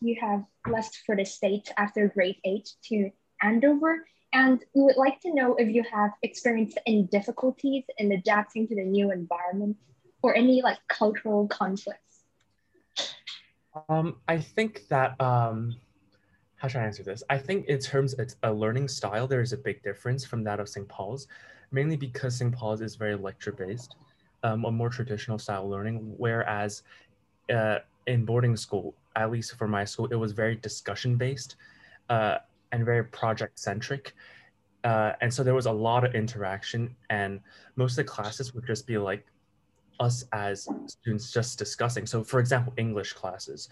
you 0.00 0.16
have 0.20 0.44
left 0.68 1.02
for 1.04 1.16
the 1.16 1.24
States 1.24 1.70
after 1.76 2.08
grade 2.08 2.36
eight 2.44 2.70
to 2.84 3.10
Andover. 3.42 4.06
And 4.32 4.62
we 4.74 4.82
would 4.82 4.96
like 4.96 5.20
to 5.22 5.34
know 5.34 5.54
if 5.56 5.74
you 5.74 5.82
have 5.90 6.10
experienced 6.22 6.78
any 6.86 7.04
difficulties 7.04 7.84
in 7.96 8.12
adapting 8.12 8.68
to 8.68 8.74
the 8.74 8.84
new 8.84 9.10
environment 9.10 9.76
or 10.22 10.36
any 10.36 10.60
like 10.62 10.78
cultural 10.88 11.48
conflicts. 11.48 12.24
Um, 13.88 14.16
I 14.26 14.38
think 14.38 14.86
that 14.88 15.18
um, 15.20 15.76
how 16.56 16.68
should 16.68 16.80
I 16.80 16.84
answer 16.84 17.02
this? 17.02 17.22
I 17.30 17.38
think 17.38 17.66
in 17.66 17.78
terms 17.78 18.14
of 18.14 18.34
a 18.42 18.52
learning 18.52 18.88
style, 18.88 19.26
there 19.26 19.40
is 19.40 19.52
a 19.52 19.56
big 19.56 19.82
difference 19.82 20.24
from 20.24 20.44
that 20.44 20.60
of 20.60 20.68
St. 20.68 20.88
Paul's, 20.88 21.28
mainly 21.70 21.96
because 21.96 22.36
St. 22.36 22.52
Paul's 22.52 22.80
is 22.80 22.96
very 22.96 23.16
lecture 23.16 23.52
based, 23.52 23.96
um, 24.42 24.64
a 24.64 24.70
more 24.70 24.90
traditional 24.90 25.38
style 25.38 25.68
learning, 25.68 26.14
whereas 26.16 26.82
uh, 27.52 27.78
in 28.08 28.24
boarding 28.24 28.56
school, 28.56 28.94
at 29.14 29.30
least 29.30 29.54
for 29.56 29.68
my 29.68 29.84
school, 29.84 30.06
it 30.06 30.16
was 30.16 30.32
very 30.32 30.56
discussion 30.56 31.16
based 31.16 31.56
uh, 32.08 32.38
and 32.72 32.84
very 32.84 33.04
project 33.04 33.58
centric. 33.58 34.14
Uh, 34.84 35.12
and 35.20 35.32
so 35.32 35.42
there 35.42 35.54
was 35.54 35.66
a 35.66 35.72
lot 35.72 36.04
of 36.04 36.14
interaction, 36.14 36.94
and 37.10 37.40
most 37.76 37.92
of 37.92 37.96
the 37.96 38.04
classes 38.04 38.54
would 38.54 38.66
just 38.66 38.86
be 38.86 38.96
like 38.96 39.26
us 40.00 40.24
as 40.32 40.68
students 40.86 41.32
just 41.32 41.58
discussing. 41.58 42.06
So, 42.06 42.24
for 42.24 42.40
example, 42.40 42.72
English 42.76 43.12
classes, 43.12 43.68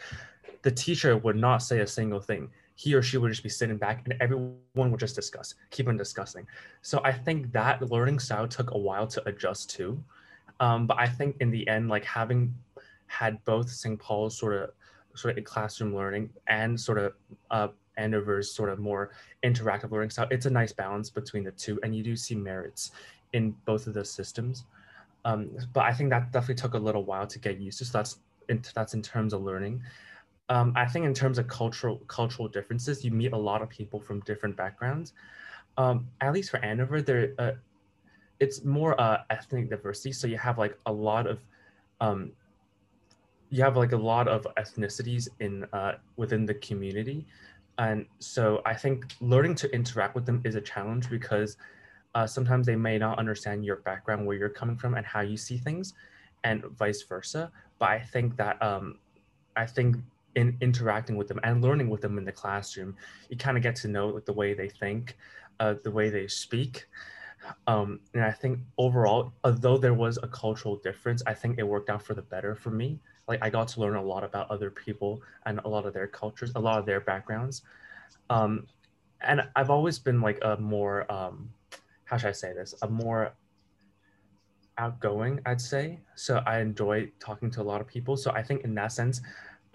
the 0.62 0.70
teacher 0.70 1.16
would 1.16 1.37
not 1.37 1.59
say 1.59 1.80
a 1.80 1.87
single 1.87 2.20
thing. 2.20 2.50
He 2.75 2.95
or 2.95 3.03
she 3.03 3.16
would 3.19 3.30
just 3.30 3.45
be 3.45 3.48
sitting 3.48 3.78
back, 3.78 4.03
and 4.05 4.20
everyone 4.20 4.91
would 4.91 5.00
just 5.00 5.14
discuss, 5.14 5.55
keep 5.70 5.89
on 5.89 5.97
discussing. 5.97 6.47
So, 6.83 7.00
I 7.05 7.12
think 7.12 7.53
that 7.53 7.89
learning 7.91 8.19
style 8.19 8.48
took 8.48 8.73
a 8.73 8.78
while 8.78 9.06
to 9.06 9.27
adjust 9.28 9.70
to. 9.77 10.03
Um, 10.59 10.87
but 10.87 10.98
I 10.98 11.06
think 11.06 11.37
in 11.41 11.50
the 11.50 11.66
end, 11.69 11.89
like 11.89 12.05
having 12.05 12.53
had 13.06 13.42
both 13.45 13.70
St. 13.70 13.98
Paul's 13.98 14.37
sort 14.38 14.55
of 14.55 14.70
sort 15.14 15.38
of 15.38 15.45
classroom 15.45 15.95
learning 15.97 16.30
and 16.47 16.78
sort 16.78 16.98
of 16.98 17.14
uh, 17.51 17.69
Andover's 17.97 18.55
sort 18.55 18.69
of 18.69 18.78
more 18.78 19.12
interactive 19.42 19.91
learning 19.91 20.10
style. 20.10 20.28
It's 20.31 20.47
a 20.47 20.50
nice 20.50 20.72
balance 20.72 21.11
between 21.11 21.44
the 21.44 21.53
two, 21.53 21.81
and 21.83 21.94
you 21.94 22.03
do 22.03 22.16
see 22.16 22.34
merits 22.34 22.91
in 23.33 23.55
both 23.64 23.86
of 23.86 23.94
those 23.94 24.11
systems. 24.11 24.64
Um, 25.25 25.50
but 25.72 25.84
I 25.84 25.92
think 25.92 26.11
that 26.11 26.33
definitely 26.33 26.56
took 26.56 26.75
a 26.75 26.78
little 26.78 27.05
while 27.05 27.27
to 27.27 27.39
get 27.39 27.58
used 27.58 27.78
to. 27.78 27.84
So 27.84 27.98
that's 27.98 28.19
in, 28.48 28.62
that's 28.75 28.94
in 28.94 29.03
terms 29.03 29.33
of 29.33 29.42
learning. 29.42 29.83
Um, 30.48 30.72
I 30.77 30.86
think 30.86 31.05
in 31.05 31.14
terms 31.14 31.38
of 31.38 31.48
cultural 31.48 31.98
cultural 32.06 32.48
differences, 32.48 33.05
you 33.05 33.11
meet 33.11 33.33
a 33.33 33.36
lot 33.36 33.62
of 33.62 33.69
people 33.69 34.00
from 34.00 34.20
different 34.20 34.56
backgrounds. 34.56 35.12
Um, 35.78 36.06
at 36.20 36.33
least 36.33 36.50
for 36.50 36.59
Andover, 36.59 37.03
there 37.03 37.34
uh, 37.38 37.53
it's 38.38 38.64
more 38.64 38.98
uh, 39.00 39.22
ethnic 39.31 39.70
diversity. 39.70 40.12
So 40.12 40.27
you 40.27 40.38
have 40.38 40.59
like 40.59 40.78
a 40.86 40.92
lot 40.92 41.27
of 41.27 41.41
um, 42.00 42.33
you 43.50 43.62
have 43.62 43.77
like 43.77 43.92
a 43.92 43.97
lot 43.97 44.28
of 44.28 44.47
ethnicities 44.56 45.28
in 45.41 45.64
uh, 45.72 45.92
within 46.16 46.47
the 46.47 46.55
community. 46.55 47.27
And 47.78 48.06
so 48.19 48.62
i 48.64 48.75
think 48.75 49.14
learning 49.20 49.55
to 49.56 49.72
interact 49.75 50.14
with 50.14 50.25
them 50.25 50.41
is 50.44 50.55
a 50.55 50.61
challenge 50.61 51.11
because 51.11 51.56
uh, 52.14 52.27
sometimes 52.27 52.66
they 52.66 52.77
may 52.77 52.97
not 52.97 53.19
understand 53.19 53.64
your 53.64 53.77
background 53.77 54.25
where 54.27 54.36
you're 54.36 54.48
coming 54.48 54.77
from 54.77 54.94
and 54.94 55.05
how 55.05 55.20
you 55.20 55.36
see 55.36 55.58
things 55.58 55.92
and 56.44 56.64
vice 56.78 57.03
versa. 57.03 57.50
But 57.78 57.91
i 57.91 58.00
think 58.00 58.36
that 58.36 58.61
um, 58.62 58.98
i 59.56 59.66
think 59.66 59.97
in 60.34 60.56
interacting 60.60 61.16
with 61.16 61.28
them 61.28 61.41
and 61.44 61.62
learning 61.62 61.88
with 61.91 62.00
them 62.00 62.19
in 62.19 62.25
the 62.25 62.33
classroom 62.33 62.94
you 63.31 63.36
kind 63.36 63.56
of 63.56 63.62
get 63.62 63.77
to 63.77 63.88
know 63.88 64.08
like 64.08 64.25
the 64.25 64.33
way 64.33 64.55
they 64.55 64.69
think 64.69 65.16
uh, 65.60 65.75
the 65.84 65.91
way 65.91 66.10
they 66.10 66.27
speak. 66.27 66.86
Um, 67.66 68.00
and 68.14 68.25
i 68.25 68.33
think 68.33 68.58
overall 68.78 69.33
although 69.44 69.78
there 69.78 69.94
was 69.94 70.19
a 70.22 70.28
cultural 70.28 70.77
difference 70.77 71.22
i 71.27 71.34
think 71.34 71.58
it 71.58 71.62
worked 71.62 71.91
out 71.91 72.03
for 72.03 72.14
the 72.14 72.22
better 72.22 72.55
for 72.55 72.70
me 72.70 72.98
like 73.28 73.41
I 73.42 73.50
got 73.50 73.69
to 73.69 73.80
learn 73.80 73.96
a 73.96 74.02
lot 74.02 74.24
about 74.24 74.50
other 74.50 74.70
people 74.70 75.20
and 75.46 75.60
a 75.64 75.69
lot 75.69 75.86
of 75.86 75.94
their 75.94 76.06
cultures, 76.06 76.52
a 76.55 76.60
lot 76.60 76.78
of 76.78 76.86
their 76.86 77.00
backgrounds. 77.00 77.62
Um, 78.30 78.66
and 79.20 79.42
I've 79.56 79.70
always 79.70 79.98
been 79.98 80.20
like 80.20 80.38
a 80.42 80.56
more, 80.58 81.10
um, 81.10 81.50
how 82.04 82.16
should 82.16 82.28
I 82.28 82.32
say 82.32 82.52
this, 82.52 82.74
a 82.82 82.88
more 82.88 83.32
outgoing, 84.78 85.41
I'd 85.47 85.60
say. 85.60 85.98
So 86.15 86.42
I 86.47 86.60
enjoy 86.60 87.10
talking 87.19 87.50
to 87.53 87.62
a 87.62 87.65
lot 87.65 87.81
of 87.81 87.86
people. 87.86 88.16
So 88.16 88.31
I 88.31 88.42
think 88.42 88.62
in 88.62 88.75
that 88.75 88.92
sense, 88.92 89.20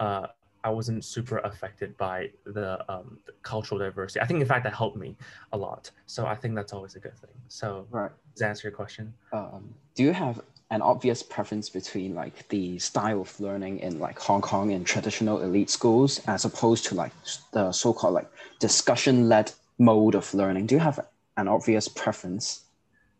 uh, 0.00 0.28
I 0.64 0.70
wasn't 0.70 1.04
super 1.04 1.38
affected 1.38 1.96
by 1.96 2.30
the, 2.44 2.84
um, 2.90 3.18
the, 3.26 3.32
cultural 3.42 3.80
diversity. 3.80 4.20
I 4.20 4.26
think, 4.26 4.40
in 4.40 4.46
fact, 4.46 4.62
that 4.62 4.74
helped 4.74 4.96
me 4.96 5.16
a 5.52 5.58
lot. 5.58 5.90
So 6.06 6.24
I 6.24 6.36
think 6.36 6.54
that's 6.54 6.72
always 6.72 6.94
a 6.94 7.00
good 7.00 7.18
thing. 7.18 7.34
So, 7.48 7.86
right. 7.90 8.12
does 8.32 8.40
that 8.40 8.50
answer 8.50 8.68
your 8.68 8.76
question? 8.76 9.12
Um, 9.32 9.74
do 9.96 10.04
you 10.04 10.12
have 10.12 10.40
an 10.72 10.80
obvious 10.80 11.22
preference 11.22 11.68
between 11.68 12.14
like 12.14 12.48
the 12.48 12.78
style 12.78 13.20
of 13.20 13.38
learning 13.38 13.78
in 13.80 13.98
like 13.98 14.18
Hong 14.18 14.40
Kong 14.40 14.70
in 14.70 14.84
traditional 14.84 15.42
elite 15.42 15.68
schools 15.68 16.20
as 16.26 16.46
opposed 16.46 16.86
to 16.86 16.94
like 16.94 17.12
the 17.52 17.70
so-called 17.70 18.14
like 18.14 18.30
discussion-led 18.58 19.52
mode 19.78 20.14
of 20.14 20.32
learning? 20.32 20.66
Do 20.66 20.74
you 20.74 20.80
have 20.80 20.98
an 21.36 21.46
obvious 21.46 21.88
preference? 21.88 22.62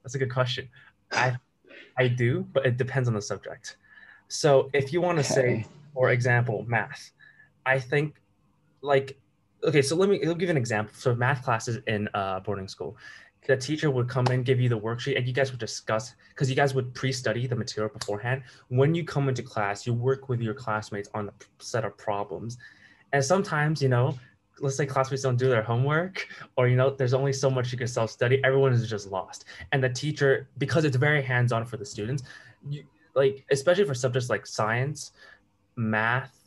That's 0.03 0.15
a 0.15 0.19
good 0.19 0.33
question. 0.33 0.69
I 1.13 1.37
I 1.99 2.09
do, 2.09 2.47
but 2.55 2.65
it 2.65 2.79
depends 2.79 3.07
on 3.07 3.15
the 3.15 3.23
subject. 3.23 3.77
So 4.29 4.71
if 4.73 4.91
you 4.93 5.03
want 5.03 5.19
to 5.19 5.33
okay. 5.33 5.35
say, 5.35 5.67
for 5.93 6.11
example, 6.11 6.65
math, 6.67 7.13
I 7.67 7.79
think 7.79 8.15
like 8.81 9.19
okay, 9.63 9.83
so 9.83 9.95
let 9.95 10.09
me 10.09 10.19
me 10.19 10.35
give 10.35 10.49
an 10.49 10.57
example. 10.57 10.95
So 10.97 11.15
math 11.15 11.45
classes 11.45 11.83
in 11.87 12.09
uh, 12.15 12.41
boarding 12.41 12.69
school, 12.69 12.97
the 13.47 13.57
teacher 13.57 13.91
would 13.91 14.09
come 14.09 14.27
in, 14.29 14.43
give 14.43 14.61
you 14.61 14.69
the 14.69 14.79
worksheet, 14.79 15.17
and 15.17 15.27
you 15.27 15.33
guys 15.33 15.51
would 15.51 15.61
discuss 15.61 16.15
because 16.31 16.49
you 16.49 16.57
guys 16.57 16.75
would 16.75 16.95
pre-study 16.95 17.47
the 17.47 17.57
material 17.57 17.93
beforehand. 17.93 18.43
When 18.69 18.95
you 18.95 19.05
come 19.05 19.29
into 19.29 19.43
class, 19.43 19.87
you 19.87 19.95
work 19.95 20.29
with 20.29 20.41
your 20.41 20.55
classmates 20.55 21.09
on 21.15 21.29
a 21.29 21.33
set 21.59 21.85
of 21.85 21.97
problems, 21.97 22.59
and 23.13 23.25
sometimes 23.25 23.83
you 23.83 23.89
know, 23.89 24.19
let's 24.61 24.77
say 24.77 24.87
classmates 24.87 25.23
don't 25.23 25.37
do 25.37 25.49
their 25.49 25.63
homework, 25.63 26.29
or 26.57 26.69
you 26.69 26.77
know, 26.77 26.91
there's 26.91 27.15
only 27.15 27.33
so 27.33 27.51
much 27.51 27.73
you 27.73 27.79
can 27.79 27.89
self-study. 27.89 28.41
Everyone 28.45 28.73
is 28.73 28.89
just 28.89 29.11
lost, 29.11 29.45
and 29.73 29.83
the 29.83 29.91
teacher, 29.91 30.49
because 30.59 30.85
it's 30.85 30.97
very 30.97 31.23
hands-on 31.23 31.67
for 31.67 31.77
the 31.77 31.87
students, 31.87 32.23
you 32.69 32.85
like 33.15 33.45
especially 33.51 33.85
for 33.85 33.95
subjects 33.95 34.31
like 34.31 34.47
science, 34.47 35.13
math, 35.77 36.42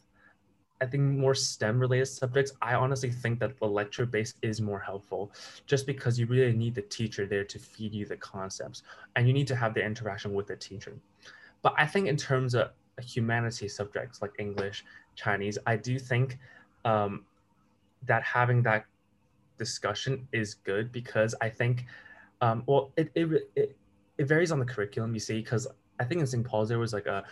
I 0.85 0.87
think 0.87 1.01
more 1.01 1.33
STEM 1.33 1.79
related 1.79 2.05
subjects, 2.05 2.51
I 2.61 2.75
honestly 2.75 3.09
think 3.09 3.39
that 3.39 3.57
the 3.57 3.65
lecture 3.65 4.05
base 4.05 4.35
is 4.43 4.61
more 4.61 4.79
helpful 4.79 5.31
just 5.65 5.87
because 5.87 6.19
you 6.19 6.27
really 6.27 6.53
need 6.53 6.75
the 6.75 6.83
teacher 6.83 7.25
there 7.25 7.43
to 7.43 7.57
feed 7.57 7.91
you 7.91 8.05
the 8.05 8.17
concepts 8.17 8.83
and 9.15 9.27
you 9.27 9.33
need 9.33 9.47
to 9.47 9.55
have 9.55 9.73
the 9.73 9.83
interaction 9.83 10.35
with 10.35 10.45
the 10.45 10.55
teacher. 10.55 10.93
But 11.63 11.73
I 11.75 11.87
think 11.87 12.07
in 12.07 12.17
terms 12.17 12.53
of 12.53 12.69
humanities 13.01 13.75
subjects 13.75 14.21
like 14.21 14.33
English, 14.37 14.85
Chinese, 15.15 15.57
I 15.65 15.75
do 15.75 15.97
think 15.97 16.37
um, 16.85 17.25
that 18.03 18.21
having 18.21 18.61
that 18.61 18.85
discussion 19.57 20.27
is 20.31 20.53
good 20.53 20.91
because 20.91 21.33
I 21.41 21.49
think, 21.49 21.85
um, 22.41 22.61
well, 22.67 22.91
it, 22.95 23.09
it, 23.15 23.49
it, 23.55 23.75
it 24.19 24.25
varies 24.27 24.51
on 24.51 24.59
the 24.59 24.65
curriculum, 24.65 25.15
you 25.15 25.19
see, 25.19 25.41
because 25.41 25.67
I 25.99 26.03
think 26.03 26.21
in 26.21 26.27
St. 26.27 26.45
Paul's 26.45 26.69
there 26.69 26.77
was 26.77 26.93
like 26.93 27.07
a 27.07 27.23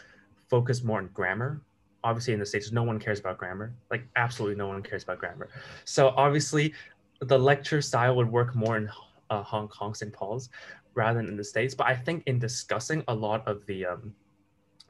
focus 0.49 0.83
more 0.83 0.97
on 0.97 1.09
grammar 1.13 1.61
obviously 2.03 2.33
in 2.33 2.39
the 2.39 2.45
states 2.45 2.71
no 2.71 2.83
one 2.83 2.99
cares 2.99 3.19
about 3.19 3.37
grammar. 3.37 3.73
Like 3.89 4.07
absolutely 4.15 4.55
no 4.55 4.67
one 4.67 4.81
cares 4.81 5.03
about 5.03 5.19
grammar. 5.19 5.49
So 5.85 6.09
obviously 6.09 6.73
the 7.19 7.37
lecture 7.37 7.81
style 7.81 8.15
would 8.15 8.31
work 8.31 8.55
more 8.55 8.77
in 8.77 8.89
uh, 9.29 9.41
hong 9.43 9.67
kong 9.67 9.93
st 9.93 10.11
paul's 10.13 10.49
rather 10.93 11.19
than 11.19 11.27
in 11.27 11.37
the 11.37 11.43
states. 11.43 11.73
But 11.73 11.87
i 11.87 11.95
think 11.95 12.23
in 12.25 12.39
discussing 12.39 13.03
a 13.07 13.13
lot 13.13 13.47
of 13.47 13.65
the 13.65 13.85
um, 13.85 14.13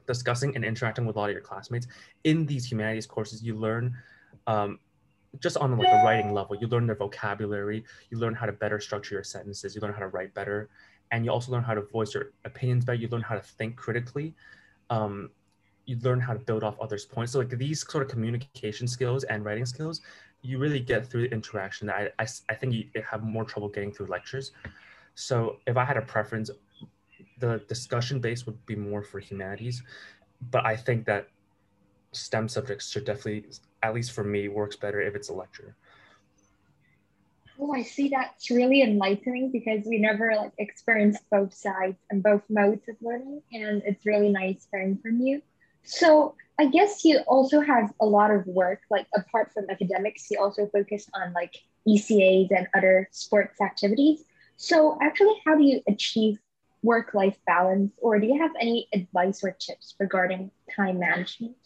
discussing 0.06 0.54
and 0.54 0.64
interacting 0.64 1.06
with 1.06 1.16
a 1.16 1.18
lot 1.18 1.30
of 1.30 1.32
your 1.32 1.42
classmates 1.42 1.86
in 2.24 2.44
these 2.44 2.70
humanities 2.70 3.06
courses 3.06 3.42
you 3.42 3.54
learn 3.54 3.96
um, 4.46 4.78
just 5.40 5.56
on 5.56 5.78
like 5.78 5.88
a 5.88 6.04
writing 6.04 6.34
level 6.34 6.54
you 6.56 6.66
learn 6.66 6.86
their 6.86 6.94
vocabulary 6.94 7.82
you 8.10 8.18
learn 8.18 8.34
how 8.34 8.44
to 8.44 8.52
better 8.52 8.78
structure 8.78 9.14
your 9.14 9.24
sentences 9.24 9.74
you 9.74 9.80
learn 9.80 9.94
how 9.94 10.00
to 10.00 10.08
write 10.08 10.34
better 10.34 10.68
and 11.10 11.24
you 11.24 11.30
also 11.30 11.52
learn 11.52 11.62
how 11.62 11.74
to 11.74 11.82
voice 11.82 12.14
your 12.14 12.32
opinions 12.44 12.84
better 12.84 12.98
you 12.98 13.08
learn 13.08 13.22
how 13.22 13.34
to 13.34 13.40
think 13.40 13.76
critically. 13.76 14.34
Um, 14.90 15.30
you 15.86 15.98
learn 16.02 16.20
how 16.20 16.32
to 16.32 16.38
build 16.38 16.64
off 16.64 16.78
others' 16.80 17.04
points. 17.04 17.32
So 17.32 17.40
like 17.40 17.50
these 17.50 17.86
sort 17.86 18.04
of 18.04 18.10
communication 18.10 18.88
skills 18.88 19.24
and 19.24 19.44
writing 19.44 19.66
skills, 19.66 20.00
you 20.42 20.58
really 20.58 20.80
get 20.80 21.06
through 21.06 21.22
the 21.22 21.32
interaction. 21.32 21.90
I, 21.90 22.10
I, 22.18 22.26
I 22.48 22.54
think 22.54 22.74
you 22.74 22.86
have 23.08 23.22
more 23.22 23.44
trouble 23.44 23.68
getting 23.68 23.92
through 23.92 24.06
lectures. 24.06 24.52
So 25.14 25.58
if 25.66 25.76
I 25.76 25.84
had 25.84 25.96
a 25.96 26.02
preference, 26.02 26.50
the 27.38 27.62
discussion 27.68 28.20
base 28.20 28.46
would 28.46 28.64
be 28.66 28.76
more 28.76 29.02
for 29.02 29.18
humanities, 29.18 29.82
but 30.50 30.64
I 30.66 30.76
think 30.76 31.04
that 31.06 31.28
STEM 32.12 32.48
subjects 32.48 32.90
should 32.90 33.04
definitely, 33.04 33.46
at 33.82 33.94
least 33.94 34.12
for 34.12 34.24
me, 34.24 34.48
works 34.48 34.76
better 34.76 35.00
if 35.00 35.14
it's 35.14 35.28
a 35.28 35.32
lecture. 35.32 35.74
Oh, 37.58 37.72
I 37.72 37.82
see 37.82 38.08
that's 38.08 38.50
really 38.50 38.82
enlightening 38.82 39.52
because 39.52 39.84
we 39.86 39.98
never 39.98 40.34
like 40.36 40.52
experienced 40.58 41.22
both 41.30 41.54
sides 41.54 41.98
and 42.10 42.22
both 42.22 42.42
modes 42.48 42.88
of 42.88 42.96
learning, 43.00 43.42
and 43.52 43.82
it's 43.86 44.04
really 44.04 44.28
nice 44.28 44.66
hearing 44.70 44.98
from 44.98 45.20
you. 45.20 45.40
So 45.84 46.34
I 46.58 46.66
guess 46.66 47.04
you 47.04 47.18
also 47.26 47.60
have 47.60 47.92
a 48.00 48.06
lot 48.06 48.30
of 48.30 48.46
work, 48.46 48.80
like 48.90 49.06
apart 49.14 49.52
from 49.52 49.66
academics, 49.70 50.30
you 50.30 50.40
also 50.40 50.66
focus 50.66 51.08
on 51.14 51.32
like 51.32 51.54
ECAs 51.86 52.50
and 52.56 52.68
other 52.74 53.08
sports 53.12 53.60
activities. 53.60 54.24
So 54.56 54.98
actually, 55.02 55.34
how 55.44 55.56
do 55.56 55.64
you 55.64 55.82
achieve 55.88 56.38
work-life 56.82 57.38
balance, 57.46 57.92
or 58.00 58.20
do 58.20 58.26
you 58.26 58.38
have 58.40 58.50
any 58.60 58.88
advice 58.92 59.42
or 59.42 59.50
tips 59.52 59.94
regarding 59.98 60.50
time 60.76 60.98
management? 60.98 61.56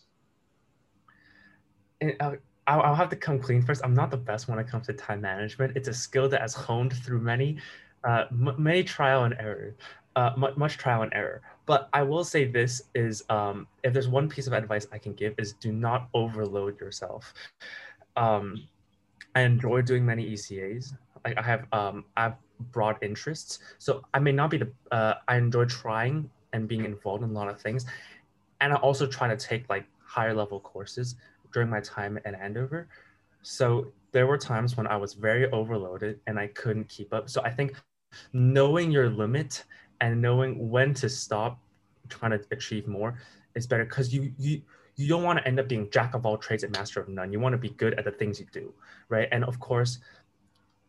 Uh, 2.01 2.37
I'll, 2.67 2.83
I'll 2.83 2.95
have 2.95 3.09
to 3.11 3.17
come 3.17 3.41
clean 3.41 3.63
first. 3.63 3.81
I'm 3.85 3.95
not 3.95 4.11
the 4.11 4.17
best 4.17 4.49
when 4.49 4.59
it 4.59 4.69
comes 4.69 4.87
to 4.87 4.93
time 4.93 5.21
management. 5.21 5.77
It's 5.77 5.89
a 5.89 5.95
skill 5.95 6.29
that 6.29 6.41
has 6.41 6.55
honed 6.55 6.93
through 6.93 7.21
many, 7.21 7.59
uh, 8.05 8.25
many 8.31 8.85
trial 8.85 9.25
and 9.25 9.35
error, 9.39 9.75
uh, 10.19 10.33
much, 10.37 10.57
much 10.57 10.77
trial 10.77 11.03
and 11.03 11.13
error. 11.15 11.41
But 11.65 11.89
I 11.93 12.03
will 12.03 12.25
say 12.25 12.45
this 12.45 12.83
is, 12.95 13.23
um, 13.31 13.69
if 13.85 13.93
there's 13.93 14.09
one 14.09 14.29
piece 14.29 14.49
of 14.49 14.53
advice 14.53 14.85
I 14.91 14.99
can 14.99 15.13
give 15.15 15.35
is 15.39 15.53
do 15.53 15.71
not 15.71 16.09
overload 16.13 16.81
yourself. 16.81 17.33
Um, 18.17 18.67
I 19.37 19.43
enjoy 19.43 19.83
doing 19.83 20.05
many 20.05 20.29
ECAs. 20.33 20.95
I, 21.25 21.35
I 21.37 21.43
have 21.43 21.67
um, 21.73 22.05
I 22.17 22.23
have 22.25 22.37
broad 22.73 22.97
interests, 23.01 23.61
so 23.79 24.03
I 24.13 24.19
may 24.19 24.33
not 24.33 24.51
be 24.51 24.59
the. 24.59 24.69
Uh, 24.91 25.15
I 25.29 25.37
enjoy 25.37 25.67
trying 25.67 26.29
and 26.53 26.67
being 26.67 26.85
involved 26.85 27.23
in 27.23 27.31
a 27.31 27.33
lot 27.33 27.49
of 27.49 27.61
things, 27.61 27.87
and 28.61 28.73
I 28.73 28.77
also 28.77 29.07
try 29.07 29.29
to 29.29 29.37
take 29.37 29.69
like 29.69 29.87
higher 30.03 30.35
level 30.35 30.59
courses 30.59 31.15
during 31.53 31.71
my 31.71 31.79
time 31.81 32.19
at 32.25 32.35
Andover. 32.35 32.89
So 33.43 33.93
there 34.11 34.27
were 34.27 34.39
times 34.39 34.77
when 34.77 34.89
I 34.89 34.97
was 34.97 35.15
very 35.15 35.49
overloaded 35.53 36.19
and 36.27 36.41
I 36.41 36.49
couldn't 36.49 36.89
keep 36.89 37.15
up. 37.15 37.31
So 37.31 37.41
I 37.43 37.51
think 37.51 37.75
knowing 38.33 38.91
your 38.91 39.11
limit 39.11 39.65
and 40.01 40.21
knowing 40.21 40.71
when 40.71 40.95
to 40.95 41.09
stop 41.09 41.59
trying 42.09 42.33
to 42.33 42.45
achieve 42.51 42.87
more 42.87 43.19
is 43.55 43.67
better 43.67 43.85
because 43.85 44.13
you 44.13 44.33
you 44.39 44.63
you 44.97 45.07
don't 45.07 45.23
want 45.23 45.39
to 45.39 45.47
end 45.47 45.61
up 45.61 45.69
being 45.69 45.89
jack 45.91 46.15
of 46.15 46.27
all 46.27 46.37
trades 46.37 46.65
and 46.65 46.73
master 46.73 47.01
of 47.01 47.09
none. 47.09 47.33
You 47.33 47.39
want 47.39 47.53
to 47.53 47.59
be 47.59 47.71
good 47.71 47.95
at 47.95 48.05
the 48.05 48.11
things 48.11 48.41
you 48.41 48.47
do, 48.51 48.75
right? 49.09 49.29
And 49.31 49.45
of 49.45 49.61
course, 49.61 50.01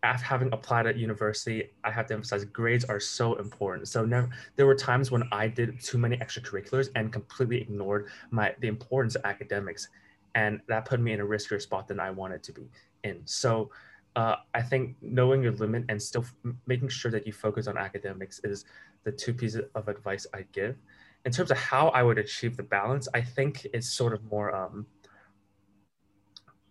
after 0.01 0.25
having 0.25 0.51
applied 0.51 0.87
at 0.87 0.97
university, 0.97 1.69
I 1.83 1.91
have 1.91 2.07
to 2.07 2.15
emphasize 2.15 2.43
grades 2.45 2.85
are 2.85 2.99
so 2.99 3.35
important. 3.35 3.87
So 3.87 4.05
never, 4.05 4.29
there 4.55 4.65
were 4.65 4.75
times 4.75 5.11
when 5.11 5.23
I 5.31 5.47
did 5.47 5.79
too 5.79 5.97
many 5.99 6.17
extracurriculars 6.17 6.89
and 6.95 7.13
completely 7.13 7.61
ignored 7.61 8.07
my 8.31 8.55
the 8.59 8.67
importance 8.67 9.15
of 9.15 9.25
academics, 9.25 9.89
and 10.35 10.61
that 10.67 10.85
put 10.85 10.99
me 10.99 11.11
in 11.11 11.19
a 11.19 11.25
riskier 11.25 11.61
spot 11.61 11.87
than 11.87 11.99
I 11.99 12.09
wanted 12.09 12.41
to 12.43 12.51
be 12.51 12.67
in. 13.03 13.21
So 13.25 13.69
uh, 14.15 14.35
I 14.53 14.61
think 14.61 14.95
knowing 15.01 15.43
your 15.43 15.53
limit 15.53 15.85
and 15.89 16.01
still 16.01 16.23
f- 16.23 16.53
making 16.65 16.89
sure 16.89 17.11
that 17.11 17.25
you 17.27 17.33
focus 17.33 17.67
on 17.67 17.77
academics 17.77 18.39
is 18.43 18.65
the 19.03 19.11
two 19.11 19.33
pieces 19.33 19.61
of 19.75 19.87
advice 19.87 20.25
I 20.33 20.45
give. 20.51 20.77
In 21.25 21.31
terms 21.31 21.51
of 21.51 21.57
how 21.57 21.89
I 21.89 22.03
would 22.03 22.17
achieve 22.17 22.57
the 22.57 22.63
balance, 22.63 23.07
I 23.13 23.21
think 23.21 23.67
it's 23.73 23.89
sort 23.89 24.13
of 24.13 24.23
more. 24.23 24.55
Um, 24.55 24.85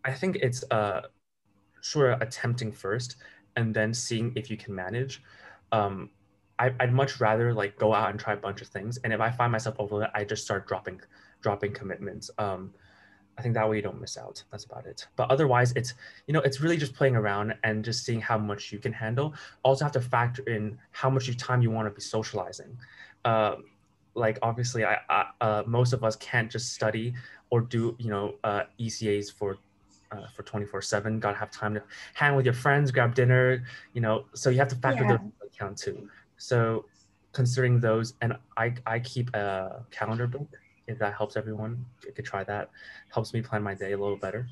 I 0.05 0.13
think 0.13 0.37
it's 0.37 0.65
uh, 0.71 1.03
sort 1.81 2.13
of 2.13 2.23
attempting 2.23 2.73
first 2.73 3.17
and 3.57 3.75
then 3.75 3.93
seeing 3.93 4.33
if 4.37 4.51
you 4.51 4.57
can 4.57 4.75
manage. 4.75 5.23
Um, 5.73 6.11
I, 6.59 6.71
would 6.81 6.93
much 6.93 7.21
rather 7.21 7.55
like 7.55 7.79
go 7.79 7.95
out 7.95 8.11
and 8.11 8.19
try 8.19 8.33
a 8.33 8.37
bunch 8.37 8.63
of 8.63 8.69
things, 8.69 8.99
and 9.05 9.13
if 9.13 9.21
I 9.21 9.31
find 9.31 9.53
myself 9.53 9.77
over 9.79 10.05
it, 10.05 10.11
I 10.15 10.25
just 10.25 10.45
start 10.45 10.67
dropping 10.67 11.01
dropping 11.41 11.73
commitments. 11.73 12.31
Um, 12.39 12.75
I 13.39 13.43
think 13.43 13.55
that 13.55 13.69
way 13.69 13.77
you 13.77 13.83
don't 13.83 14.01
miss 14.01 14.19
out. 14.19 14.43
That's 14.51 14.65
about 14.65 14.87
it. 14.87 15.07
But 15.17 15.31
otherwise, 15.31 15.73
it's 15.77 15.95
you 16.27 16.35
know 16.35 16.41
it's 16.41 16.61
really 16.61 16.77
just 16.77 16.95
playing 16.95 17.17
around 17.17 17.55
and 17.63 17.85
just 17.85 18.05
seeing 18.05 18.21
how 18.21 18.37
much 18.37 18.73
you 18.73 18.79
can 18.79 18.93
handle. 18.93 19.35
Also 19.63 19.85
have 19.85 19.93
to 19.93 20.01
factor 20.01 20.43
in 20.43 20.79
how 20.91 21.09
much 21.09 21.35
time 21.37 21.63
you 21.63 21.71
want 21.71 21.87
to 21.87 21.95
be 21.95 22.01
socializing. 22.01 22.77
Uh, 23.25 23.57
like 24.15 24.39
obviously, 24.43 24.85
I, 24.85 24.99
I 25.09 25.25
uh, 25.41 25.63
most 25.67 25.93
of 25.93 26.03
us 26.03 26.17
can't 26.17 26.51
just 26.51 26.73
study 26.73 27.15
or 27.51 27.61
do 27.61 27.97
you 27.99 28.11
know 28.11 28.35
uh, 28.45 28.63
ECAs 28.81 29.33
for 29.33 29.59
uh, 30.11 30.27
for 30.35 30.43
24 30.43 30.81
7 30.81 31.21
gotta 31.21 31.37
have 31.37 31.51
time 31.51 31.75
to 31.75 31.83
hang 32.15 32.35
with 32.35 32.47
your 32.47 32.55
friends 32.55 32.91
grab 32.91 33.15
dinner 33.15 33.63
you 33.93 34.01
know 34.01 34.25
so 34.35 34.49
you 34.49 34.59
have 34.59 34.69
to 34.69 34.77
factor 34.77 35.05
yeah. 35.05 35.19
those 35.19 35.21
account 35.47 35.77
too 35.77 36.09
so 36.39 36.87
considering 37.33 37.79
those 37.79 38.15
and 38.23 38.35
i 38.57 38.73
i 38.87 38.99
keep 38.99 39.35
a 39.35 39.85
calendar 39.91 40.27
book 40.27 40.49
if 40.89 40.99
that 40.99 41.15
helps 41.15 41.37
everyone 41.37 41.85
you 42.05 42.13
could 42.13 42.25
try 42.25 42.43
that 42.43 42.71
helps 43.13 43.33
me 43.33 43.41
plan 43.41 43.63
my 43.63 43.75
day 43.75 43.93
a 43.93 43.99
little 43.99 44.17
better 44.17 44.49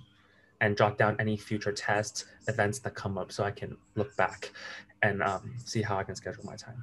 and 0.61 0.77
jot 0.77 0.97
down 0.97 1.17
any 1.19 1.37
future 1.37 1.73
tests 1.73 2.27
events 2.49 2.79
that 2.79 2.95
come 2.95 3.19
up 3.19 3.33
so 3.33 3.43
i 3.45 3.51
can 3.51 3.77
look 3.95 4.15
back 4.17 4.53
and 5.03 5.23
um, 5.23 5.55
see 5.65 5.83
how 5.83 5.99
i 5.99 6.05
can 6.05 6.15
schedule 6.15 6.45
my 6.45 6.57
time 6.57 6.83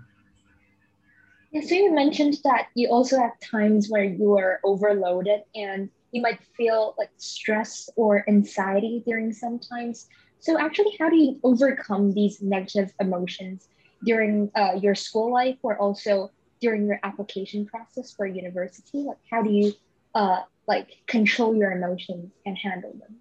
yeah, 1.54 1.62
so 1.62 1.76
you 1.76 1.94
mentioned 1.94 2.38
that 2.44 2.70
you 2.74 2.88
also 2.90 3.20
have 3.20 3.40
times 3.40 3.88
where 3.88 4.04
you 4.04 4.36
are 4.36 4.60
overloaded 4.64 5.42
and 5.54 5.88
you 6.12 6.20
might 6.20 6.40
feel 6.58 6.96
like 6.98 7.12
stress 7.18 7.90
or 7.96 8.28
anxiety 8.28 9.04
during 9.06 9.32
sometimes. 9.32 10.08
So 10.40 10.60
actually, 10.60 10.98
how 11.00 11.12
do 11.12 11.16
you 11.16 11.40
overcome 11.44 12.12
these 12.12 12.42
negative 12.42 12.92
emotions 13.00 13.68
during 14.04 14.50
uh, 14.56 14.80
your 14.82 14.96
school 14.96 15.32
life 15.32 15.58
or 15.62 15.78
also 15.78 16.32
during 16.64 16.88
your 16.88 17.00
application 17.04 17.66
process 17.66 18.14
for 18.14 18.26
university? 18.26 19.00
Like, 19.00 19.18
how 19.30 19.44
do 19.44 19.52
you 19.52 19.74
uh, 20.16 20.40
like 20.66 20.88
control 21.08 21.54
your 21.56 21.74
emotions 21.74 22.32
and 22.46 22.58
handle 22.58 22.94
them? 22.94 23.16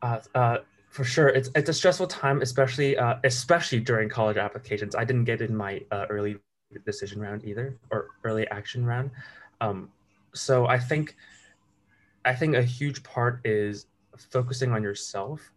Uh, 0.00 0.20
uh, 0.34 0.58
for 0.88 1.04
sure, 1.04 1.28
it's 1.28 1.50
it's 1.54 1.68
a 1.68 1.72
stressful 1.74 2.06
time, 2.06 2.40
especially 2.40 2.96
uh, 2.96 3.16
especially 3.24 3.80
during 3.80 4.08
college 4.08 4.38
applications. 4.38 4.94
I 4.96 5.04
didn't 5.04 5.24
get 5.24 5.42
in 5.42 5.54
my 5.54 5.82
uh, 5.92 6.06
early 6.08 6.38
decision 6.86 7.20
round 7.20 7.44
either, 7.44 7.76
or 7.90 8.06
early 8.24 8.48
action 8.48 8.86
round. 8.86 9.10
Um, 9.60 9.90
so 10.32 10.66
I 10.66 10.78
think 10.78 11.14
I 12.24 12.34
think 12.34 12.56
a 12.56 12.62
huge 12.62 13.02
part 13.02 13.40
is 13.44 13.86
focusing 14.30 14.72
on 14.72 14.82
yourself. 14.82 15.52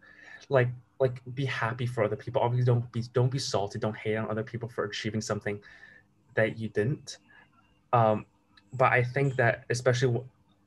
Like 0.49 0.67
like 0.99 1.21
be 1.33 1.45
happy 1.45 1.85
for 1.85 2.03
other 2.03 2.17
people. 2.17 2.41
Obviously 2.41 2.65
don't 2.65 2.91
be 2.91 3.03
don't 3.13 3.31
be 3.31 3.39
salty, 3.39 3.79
don't 3.79 3.95
hate 3.95 4.17
on 4.17 4.29
other 4.29 4.43
people 4.43 4.67
for 4.67 4.83
achieving 4.83 5.21
something 5.21 5.57
that 6.35 6.57
you 6.57 6.69
didn't. 6.69 7.17
Um, 7.93 8.25
but 8.73 8.91
I 8.91 9.03
think 9.03 9.35
that 9.35 9.65
especially 9.69 10.21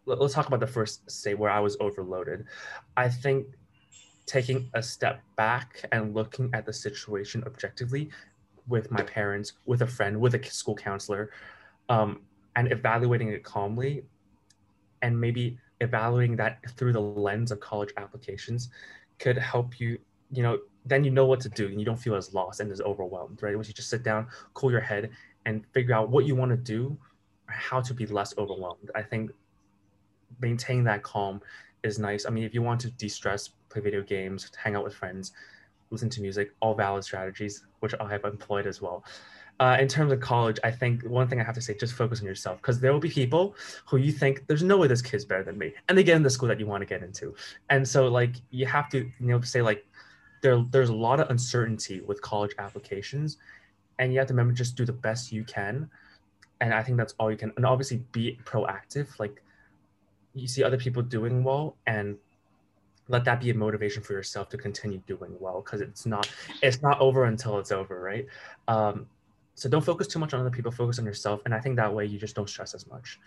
let's 0.06 0.34
talk 0.34 0.46
about 0.46 0.61
the 0.61 0.66
first 0.66 1.11
state 1.11 1.38
where 1.38 1.50
I 1.50 1.61
was 1.61 1.76
overloaded. 1.81 2.44
I 2.96 3.08
think 3.08 3.46
taking 4.26 4.70
a 4.75 4.82
step 4.82 5.22
back 5.37 5.84
and 5.93 6.14
looking 6.14 6.50
at 6.52 6.66
the 6.66 6.72
situation 6.72 7.43
objectively 7.46 8.11
with 8.69 8.90
my 8.90 9.02
parents, 9.02 9.52
with 9.66 9.82
a 9.82 9.87
friend, 9.87 10.20
with 10.20 10.34
a 10.34 10.44
school 10.44 10.75
counselor, 10.75 11.31
um, 11.88 12.20
and 12.56 12.72
evaluating 12.72 13.28
it 13.28 13.44
calmly, 13.44 14.05
and 15.02 15.19
maybe 15.19 15.58
evaluating 15.81 16.37
that 16.37 16.58
through 16.76 16.93
the 16.93 17.00
lens 17.00 17.50
of 17.50 17.61
college 17.61 17.93
applications 17.96 18.70
could 19.19 19.37
help 19.37 19.78
you 19.81 19.99
you 20.32 20.43
know 20.43 20.58
then 20.87 21.05
you 21.05 21.11
know 21.11 21.26
what 21.26 21.40
to 21.40 21.49
do 21.49 21.66
and 21.66 21.78
you 21.78 21.84
don't 21.84 21.99
feel 21.99 22.14
as 22.14 22.32
lost 22.34 22.61
and 22.61 22.70
as 22.70 22.81
overwhelmed 22.81 23.43
right 23.43 23.55
once 23.55 23.69
you 23.69 23.75
just 23.75 23.90
sit 23.90 24.02
down 24.02 24.26
cool 24.55 24.70
your 24.70 24.81
head 24.81 25.11
and 25.46 25.64
figure 25.73 25.94
out 25.94 26.11
what 26.11 26.26
you 26.26 26.35
want 26.35 26.50
to 26.50 26.56
do 26.56 26.96
how 27.46 27.81
to 27.81 27.93
be 27.93 28.06
less 28.06 28.35
overwhelmed. 28.38 28.91
I 28.94 29.02
think 29.02 29.31
maintaining 30.41 30.85
that 30.85 31.02
calm 31.02 31.41
is 31.82 31.99
nice. 31.99 32.26
I 32.26 32.31
mean 32.31 32.44
if 32.44 32.55
you 32.55 32.62
want 32.62 32.81
to 32.82 32.91
de-stress 32.91 33.50
play 33.69 33.82
video 33.82 34.02
games 34.02 34.50
hang 34.62 34.75
out 34.76 34.85
with 34.85 34.94
friends 34.94 35.33
listen 35.90 36.09
to 36.09 36.21
music 36.21 36.52
all 36.61 36.75
valid 36.75 37.04
strategies 37.04 37.64
which 37.80 37.95
i 38.00 38.11
have 38.11 38.25
employed 38.25 38.66
as 38.66 38.80
well. 38.80 39.04
Uh, 39.61 39.76
in 39.78 39.87
terms 39.87 40.11
of 40.11 40.18
college, 40.18 40.59
I 40.64 40.71
think 40.73 41.04
one 41.04 41.28
thing 41.28 41.40
I 41.40 41.45
have 41.45 41.54
to 41.54 41.61
say, 41.61 41.76
just 41.76 41.95
focus 41.95 42.18
on 42.18 42.26
yourself 42.26 42.61
because 42.61 42.80
there 42.80 42.92
will 42.92 42.99
be 42.99 43.09
people 43.09 43.54
who 43.87 43.99
you 43.99 44.11
think 44.11 44.45
there's 44.49 44.64
no 44.64 44.76
way 44.78 44.88
this 44.88 45.00
kid's 45.00 45.25
better 45.25 45.45
than 45.45 45.57
me, 45.57 45.73
and 45.88 45.97
they 45.97 46.02
get 46.02 46.16
in 46.16 46.25
the 46.25 46.30
school 46.30 46.49
that 46.49 46.59
you 46.59 46.66
want 46.66 46.80
to 46.80 46.87
get 46.87 47.04
into, 47.04 47.37
and 47.71 47.87
so 47.87 48.09
like 48.09 48.35
you 48.50 48.66
have 48.66 48.88
to 48.90 48.99
you 48.99 49.12
know 49.26 49.40
say 49.42 49.62
like 49.62 49.87
there 50.42 50.61
there's 50.73 50.88
a 50.88 50.95
lot 50.95 51.21
of 51.21 51.30
uncertainty 51.30 52.00
with 52.00 52.21
college 52.21 52.52
applications, 52.59 53.37
and 53.98 54.12
you 54.12 54.18
have 54.18 54.28
to 54.28 54.34
remember 54.34 54.52
just 54.52 54.76
do 54.76 54.84
the 54.84 54.92
best 54.92 55.32
you 55.32 55.44
can, 55.44 55.88
and 56.60 56.72
I 56.74 56.82
think 56.82 56.98
that's 56.98 57.14
all 57.18 57.30
you 57.30 57.36
can, 57.36 57.52
and 57.56 57.66
obviously 57.66 58.04
be 58.12 58.38
proactive. 58.44 59.18
Like 59.18 59.42
you 60.34 60.48
see 60.48 60.62
other 60.62 60.78
people 60.78 61.02
doing 61.02 61.44
well, 61.44 61.76
and 61.86 62.16
let 63.08 63.24
that 63.24 63.40
be 63.40 63.50
a 63.50 63.54
motivation 63.54 64.02
for 64.02 64.14
yourself 64.14 64.48
to 64.48 64.56
continue 64.56 65.00
doing 65.06 65.36
well 65.38 65.60
because 65.62 65.80
it's 65.80 66.06
not 66.06 66.30
it's 66.62 66.80
not 66.82 66.98
over 67.00 67.24
until 67.24 67.58
it's 67.58 67.72
over 67.72 68.00
right? 68.00 68.26
Um, 68.68 69.06
so 69.56 69.68
don't 69.68 69.84
focus 69.84 70.06
too 70.08 70.18
much 70.18 70.34
on 70.34 70.40
other 70.40 70.50
people 70.50 70.72
focus 70.72 70.98
on 70.98 71.04
yourself. 71.04 71.40
And 71.44 71.54
i 71.54 71.60
think 71.60 71.76
that 71.76 71.94
way 71.94 72.06
you 72.06 72.18
just 72.18 72.34
don't 72.34 72.48
stress 72.48 72.74
as 72.74 72.86
much 72.88 73.20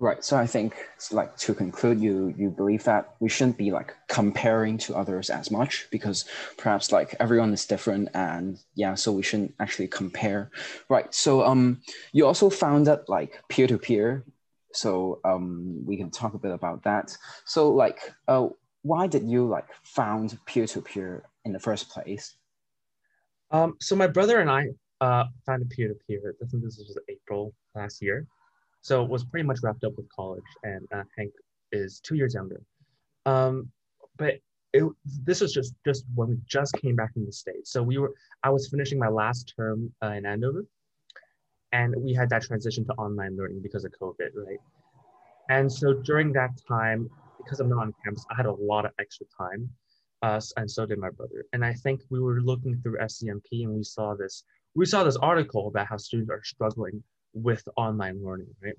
right 0.00 0.24
so 0.24 0.36
i 0.36 0.46
think 0.46 0.74
like 1.12 1.36
to 1.36 1.54
conclude 1.54 2.00
you 2.00 2.34
you 2.36 2.48
believe 2.50 2.82
that 2.84 3.14
we 3.20 3.28
shouldn't 3.28 3.58
be 3.58 3.70
like 3.70 3.94
comparing 4.08 4.78
to 4.78 4.96
others 4.96 5.28
as 5.28 5.50
much 5.50 5.86
because 5.90 6.24
perhaps 6.56 6.90
like 6.90 7.14
everyone 7.20 7.52
is 7.52 7.66
different 7.66 8.08
and 8.14 8.58
yeah 8.74 8.94
so 8.94 9.12
we 9.12 9.22
shouldn't 9.22 9.54
actually 9.60 9.86
compare 9.86 10.50
right 10.88 11.14
so 11.14 11.44
um 11.44 11.80
you 12.12 12.26
also 12.26 12.48
found 12.48 12.86
that 12.86 13.08
like 13.08 13.42
peer-to-peer 13.48 14.24
so 14.72 15.20
um 15.24 15.84
we 15.84 15.96
can 15.96 16.10
talk 16.10 16.32
a 16.32 16.38
bit 16.38 16.52
about 16.52 16.82
that 16.82 17.16
so 17.44 17.70
like 17.70 18.12
uh 18.26 18.48
why 18.82 19.06
did 19.06 19.28
you 19.28 19.46
like 19.46 19.68
found 19.82 20.38
peer-to-peer 20.46 21.22
in 21.44 21.52
the 21.52 21.60
first 21.60 21.90
place 21.90 22.36
um, 23.52 23.74
so 23.80 23.96
my 23.96 24.06
brother 24.06 24.38
and 24.38 24.48
I 24.48 24.68
uh, 25.00 25.24
found 25.44 25.62
a 25.62 25.66
peer-to-peer. 25.66 26.36
I 26.40 26.46
think 26.46 26.62
this 26.62 26.78
was 26.78 26.96
April 27.08 27.52
last 27.74 28.00
year. 28.00 28.26
So 28.82 29.04
it 29.04 29.10
was 29.10 29.24
pretty 29.24 29.46
much 29.46 29.58
wrapped 29.62 29.84
up 29.84 29.92
with 29.96 30.08
college, 30.08 30.44
and 30.62 30.86
uh, 30.94 31.02
Hank 31.16 31.32
is 31.72 32.00
two 32.00 32.16
years 32.16 32.34
younger. 32.34 32.60
Um, 33.26 33.70
but 34.16 34.38
it, 34.72 34.84
this 35.24 35.40
was 35.40 35.52
just 35.52 35.74
just 35.84 36.04
when 36.14 36.28
we 36.28 36.38
just 36.46 36.74
came 36.74 36.96
back 36.96 37.12
from 37.12 37.26
the 37.26 37.32
states. 37.32 37.72
So 37.72 37.82
we 37.82 37.98
were 37.98 38.14
I 38.42 38.50
was 38.50 38.68
finishing 38.68 38.98
my 38.98 39.08
last 39.08 39.52
term 39.56 39.92
uh, 40.02 40.12
in 40.12 40.24
Andover, 40.24 40.64
and 41.72 41.94
we 41.96 42.14
had 42.14 42.30
that 42.30 42.42
transition 42.42 42.84
to 42.86 42.92
online 42.94 43.36
learning 43.36 43.60
because 43.62 43.84
of 43.84 43.92
COVID, 44.00 44.30
right? 44.34 44.60
And 45.50 45.70
so 45.70 45.92
during 45.92 46.32
that 46.34 46.50
time, 46.68 47.10
because 47.38 47.60
I'm 47.60 47.68
not 47.68 47.80
on 47.80 47.94
campus, 48.04 48.24
I 48.30 48.36
had 48.36 48.46
a 48.46 48.52
lot 48.52 48.84
of 48.84 48.92
extra 49.00 49.26
time, 49.36 49.68
uh, 50.22 50.40
and 50.56 50.70
so 50.70 50.86
did 50.86 50.98
my 50.98 51.10
brother. 51.10 51.44
And 51.52 51.64
I 51.64 51.74
think 51.74 52.00
we 52.08 52.20
were 52.20 52.40
looking 52.40 52.80
through 52.80 52.98
SCMP 52.98 53.64
and 53.64 53.74
we 53.74 53.82
saw 53.82 54.14
this 54.14 54.44
we 54.76 54.86
saw 54.86 55.02
this 55.02 55.16
article 55.16 55.66
about 55.66 55.88
how 55.88 55.96
students 55.96 56.30
are 56.30 56.42
struggling 56.44 57.02
with 57.32 57.62
online 57.76 58.22
learning, 58.24 58.54
right? 58.62 58.74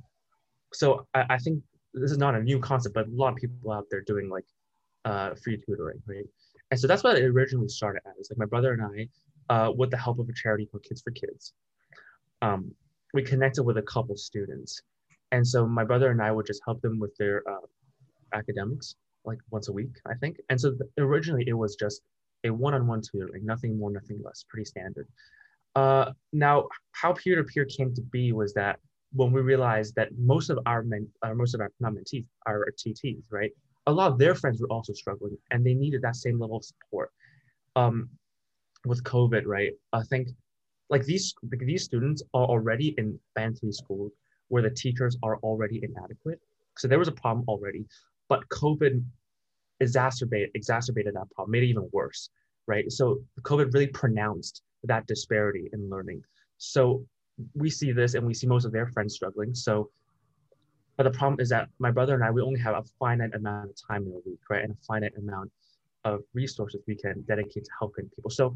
So 0.74 1.08
I, 1.14 1.26
I 1.32 1.38
think 1.38 1.64
this 1.94 2.12
is 2.12 2.18
not 2.18 2.36
a 2.36 2.42
new 2.42 2.60
concept, 2.60 2.96
but 2.96 3.08
a 3.08 3.12
lot 3.12 3.34
of 3.34 3.38
people 3.38 3.72
out 3.72 3.86
there 3.90 4.02
doing 4.02 4.30
like 4.30 4.46
uh, 5.06 5.36
free 5.44 5.58
tutoring, 5.58 6.02
right? 6.06 6.26
And 6.70 6.80
so 6.80 6.88
that's 6.88 7.04
what 7.04 7.18
it 7.18 7.26
originally 7.26 7.68
started 7.68 8.02
as. 8.20 8.30
Like 8.30 8.38
my 8.38 8.46
brother 8.46 8.74
and 8.74 8.82
I, 8.82 9.54
uh, 9.54 9.72
with 9.72 9.92
the 9.92 9.98
help 9.98 10.20
of 10.20 10.30
a 10.30 10.34
charity 10.34 10.66
called 10.66 10.84
Kids 10.84 11.02
for 11.02 11.12
Kids, 11.12 11.54
um, 12.42 12.74
we 13.14 13.24
connected 13.24 13.64
with 13.64 13.78
a 13.78 13.82
couple 13.82 14.16
students. 14.16 14.82
And 15.34 15.46
so 15.46 15.68
my 15.68 15.84
brother 15.84 16.12
and 16.12 16.22
I 16.22 16.32
would 16.32 16.46
just 16.46 16.62
help 16.66 16.82
them 16.82 17.00
with 17.00 17.16
their 17.18 17.44
uh, 17.50 17.66
academics, 18.34 18.96
like 19.26 19.40
once 19.50 19.68
a 19.68 19.74
week, 19.74 19.96
I 20.06 20.14
think. 20.16 20.38
And 20.50 20.60
so 20.60 20.78
originally 20.98 21.44
it 21.48 21.54
was 21.54 21.76
just 21.76 22.02
a 22.44 22.50
one-on-one 22.50 23.02
tutoring, 23.02 23.46
nothing 23.46 23.78
more, 23.78 23.92
nothing 23.92 24.20
less, 24.24 24.46
pretty 24.50 24.66
standard. 24.66 25.08
Uh, 25.76 26.12
now, 26.34 26.68
how 26.92 27.14
peer-to-peer 27.14 27.66
came 27.66 27.94
to 27.94 28.02
be 28.02 28.32
was 28.34 28.54
that 28.54 28.80
when 29.14 29.32
we 29.32 29.42
realized 29.42 29.96
that 29.96 30.10
most 30.18 30.50
of 30.50 30.60
our 30.66 30.84
men, 30.84 31.08
uh, 31.22 31.34
most 31.34 31.54
of 31.54 31.62
our 31.62 31.72
not 31.80 31.94
mentees, 31.94 32.26
our 32.48 32.68
tutees, 32.78 33.24
right, 33.30 33.52
a 33.88 33.92
lot 33.92 34.12
of 34.12 34.18
their 34.18 34.36
friends 34.36 34.62
were 34.62 34.68
also 34.68 34.94
struggling, 34.94 35.38
and 35.52 35.66
they 35.66 35.74
needed 35.74 36.02
that 36.02 36.16
same 36.16 36.40
level 36.40 36.58
of 36.58 36.64
support. 36.64 37.12
Um, 37.76 38.10
with 38.86 39.04
COVID, 39.04 39.44
right, 39.46 39.72
I 39.94 40.04
think 40.04 40.30
like 40.90 41.06
these 41.06 41.34
like 41.52 41.62
these 41.62 41.84
students 41.84 42.22
are 42.34 42.46
already 42.46 42.94
in 42.98 43.18
band 43.36 43.60
three 43.60 43.72
school 43.72 44.10
where 44.50 44.62
the 44.62 44.70
teachers 44.70 45.18
are 45.24 45.38
already 45.38 45.82
inadequate, 45.84 46.40
so 46.78 46.88
there 46.88 47.00
was 47.00 47.08
a 47.08 47.14
problem 47.14 47.46
already, 47.48 47.86
but 48.28 48.48
COVID 48.50 49.04
exacerbated 49.80 50.52
exacerbated 50.54 51.16
that 51.16 51.30
problem, 51.32 51.52
made 51.52 51.64
it 51.64 51.68
even 51.68 51.90
worse, 51.92 52.30
right? 52.68 52.92
So 52.92 53.22
COVID 53.42 53.74
really 53.74 53.88
pronounced 53.88 54.64
that 54.84 55.08
disparity 55.08 55.70
in 55.74 55.90
learning. 55.90 56.24
So 56.58 57.06
we 57.56 57.70
see 57.70 57.92
this 57.92 58.14
and 58.14 58.26
we 58.26 58.34
see 58.34 58.48
most 58.48 58.66
of 58.66 58.72
their 58.72 58.88
friends 58.88 59.16
struggling. 59.16 59.54
So, 59.54 59.90
but 60.98 61.04
the 61.04 61.12
problem 61.12 61.40
is 61.40 61.50
that 61.50 61.70
my 61.80 61.92
brother 61.92 62.14
and 62.16 62.24
I, 62.24 62.32
we 62.32 62.42
only 62.42 62.60
have 62.60 62.76
a 62.76 62.84
finite 63.00 63.34
amount 63.34 63.70
of 63.70 63.76
time 63.88 64.04
in 64.06 64.14
a 64.14 64.30
week, 64.30 64.40
right? 64.50 64.64
And 64.64 64.72
a 64.72 64.78
finite 64.86 65.14
amount 65.18 65.52
of 66.04 66.22
resources 66.34 66.82
we 66.88 66.96
can 66.96 67.22
dedicate 67.28 67.64
to 67.64 67.72
helping 67.80 68.10
people. 68.16 68.30
So 68.30 68.56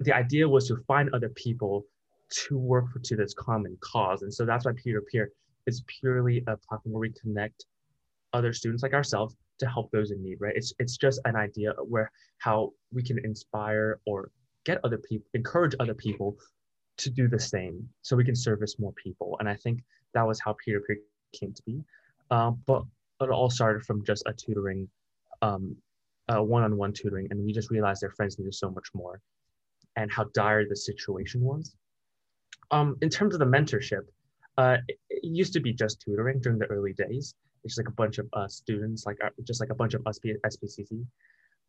the 0.00 0.12
idea 0.12 0.48
was 0.48 0.68
to 0.68 0.76
find 0.86 1.10
other 1.12 1.28
people 1.30 1.84
to 2.46 2.58
work 2.58 2.90
for 2.92 3.00
to 3.00 3.16
this 3.16 3.34
common 3.34 3.76
cause. 3.80 4.22
And 4.22 4.32
so 4.32 4.44
that's 4.44 4.64
why 4.64 4.72
peer-to-peer 4.72 5.30
is 5.66 5.82
purely 5.86 6.38
a 6.46 6.56
platform 6.56 6.92
where 6.92 7.00
we 7.00 7.12
connect 7.12 7.66
other 8.32 8.52
students 8.52 8.82
like 8.82 8.94
ourselves 8.94 9.36
to 9.58 9.68
help 9.68 9.90
those 9.90 10.10
in 10.10 10.22
need, 10.22 10.38
right? 10.40 10.54
It's 10.56 10.72
it's 10.78 10.96
just 10.96 11.20
an 11.24 11.36
idea 11.36 11.72
of 11.72 11.88
where 11.88 12.10
how 12.38 12.72
we 12.92 13.02
can 13.02 13.18
inspire 13.24 14.00
or 14.06 14.30
get 14.64 14.80
other 14.84 14.98
people, 14.98 15.26
encourage 15.34 15.74
other 15.80 15.94
people 15.94 16.36
to 16.98 17.10
do 17.10 17.28
the 17.28 17.38
same 17.38 17.88
so 18.02 18.16
we 18.16 18.24
can 18.24 18.36
service 18.36 18.78
more 18.78 18.92
people. 18.92 19.36
And 19.40 19.48
I 19.48 19.54
think 19.54 19.82
that 20.14 20.26
was 20.26 20.40
how 20.40 20.54
peer 20.64 20.78
to 20.78 20.84
peer 20.84 20.98
came 21.32 21.52
to 21.52 21.62
be. 21.64 21.82
Um, 22.30 22.62
but 22.66 22.82
it 23.20 23.30
all 23.30 23.50
started 23.50 23.84
from 23.84 24.04
just 24.04 24.22
a 24.26 24.32
tutoring, 24.32 24.88
um, 25.42 25.76
one 26.28 26.62
on 26.62 26.76
one 26.76 26.92
tutoring. 26.92 27.28
And 27.30 27.44
we 27.44 27.52
just 27.52 27.70
realized 27.70 28.02
their 28.02 28.10
friends 28.10 28.38
needed 28.38 28.54
so 28.54 28.70
much 28.70 28.88
more 28.94 29.20
and 29.96 30.10
how 30.10 30.24
dire 30.34 30.68
the 30.68 30.76
situation 30.76 31.40
was. 31.40 31.74
Um, 32.70 32.96
in 33.02 33.08
terms 33.08 33.34
of 33.34 33.40
the 33.40 33.46
mentorship, 33.46 34.02
uh, 34.56 34.76
it, 34.88 34.98
it, 35.08 35.24
used 35.24 35.52
to 35.54 35.60
be 35.60 35.72
just 35.72 36.00
tutoring 36.00 36.40
during 36.40 36.58
the 36.58 36.66
early 36.66 36.92
days. 36.92 37.34
It's 37.64 37.74
just 37.74 37.78
like 37.78 37.88
a 37.88 37.96
bunch 37.96 38.18
of 38.18 38.28
uh, 38.32 38.46
students, 38.46 39.06
like 39.06 39.18
uh, 39.24 39.30
just 39.44 39.60
like 39.60 39.70
a 39.70 39.74
bunch 39.74 39.94
of 39.94 40.02
SB, 40.02 40.36
SPCC 40.46 41.04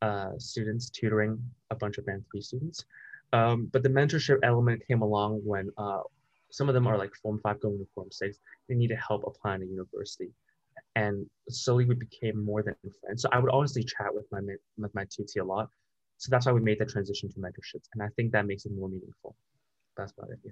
uh, 0.01 0.31
students 0.37 0.89
tutoring 0.89 1.37
a 1.69 1.75
bunch 1.75 1.97
of 1.97 2.05
band 2.05 2.23
three 2.31 2.41
students. 2.41 2.85
Um, 3.33 3.69
but 3.71 3.83
the 3.83 3.89
mentorship 3.89 4.39
element 4.43 4.83
came 4.87 5.01
along 5.01 5.41
when 5.45 5.69
uh, 5.77 6.01
some 6.51 6.67
of 6.67 6.75
them 6.75 6.87
are 6.87 6.97
like 6.97 7.13
form 7.15 7.39
five 7.41 7.61
going 7.61 7.79
to 7.79 7.87
form 7.95 8.09
six. 8.11 8.37
They 8.67 8.75
needed 8.75 8.97
help 8.97 9.23
applying 9.25 9.61
to 9.61 9.67
university. 9.67 10.31
And 10.95 11.25
slowly 11.49 11.85
we 11.85 11.95
became 11.95 12.43
more 12.43 12.61
than 12.61 12.75
friends. 12.99 13.21
So 13.21 13.29
I 13.31 13.39
would 13.39 13.51
honestly 13.51 13.83
chat 13.83 14.13
with 14.13 14.25
my 14.31 14.41
with 14.77 14.93
my 14.93 15.05
tutee 15.05 15.39
a 15.39 15.43
lot. 15.43 15.69
So 16.17 16.29
that's 16.29 16.45
why 16.45 16.51
we 16.51 16.61
made 16.61 16.79
the 16.79 16.85
transition 16.85 17.29
to 17.29 17.39
mentorships. 17.39 17.87
And 17.93 18.03
I 18.03 18.07
think 18.15 18.31
that 18.33 18.45
makes 18.45 18.65
it 18.65 18.73
more 18.73 18.89
meaningful. 18.89 19.35
That's 19.95 20.11
about 20.11 20.31
it. 20.31 20.39
Yeah. 20.43 20.51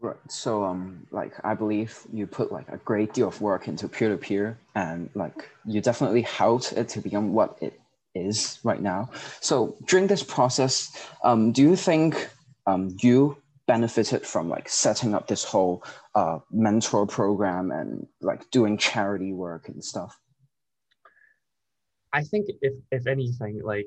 Right. 0.00 0.16
So 0.28 0.64
um 0.64 1.06
like 1.10 1.32
I 1.44 1.54
believe 1.54 1.98
you 2.12 2.26
put 2.26 2.52
like 2.52 2.68
a 2.68 2.76
great 2.78 3.12
deal 3.12 3.26
of 3.26 3.40
work 3.40 3.66
into 3.66 3.88
peer-to-peer 3.88 4.56
and 4.76 5.10
like 5.14 5.50
you 5.64 5.80
definitely 5.80 6.22
helped 6.22 6.72
it 6.72 6.88
to 6.90 7.00
become 7.00 7.32
what 7.32 7.58
it 7.60 7.80
is 8.26 8.58
right 8.64 8.80
now. 8.80 9.10
So 9.40 9.76
during 9.86 10.06
this 10.06 10.22
process, 10.22 10.90
um, 11.22 11.52
do 11.52 11.62
you 11.62 11.76
think 11.76 12.28
um, 12.66 12.96
you 13.00 13.36
benefited 13.66 14.26
from 14.26 14.48
like 14.48 14.68
setting 14.68 15.14
up 15.14 15.28
this 15.28 15.44
whole 15.44 15.84
uh, 16.14 16.38
mentor 16.50 17.06
program 17.06 17.70
and 17.70 18.06
like 18.20 18.50
doing 18.50 18.76
charity 18.76 19.32
work 19.32 19.68
and 19.68 19.84
stuff? 19.84 20.18
I 22.12 22.22
think 22.22 22.46
if 22.62 22.74
if 22.90 23.06
anything, 23.06 23.60
like 23.62 23.86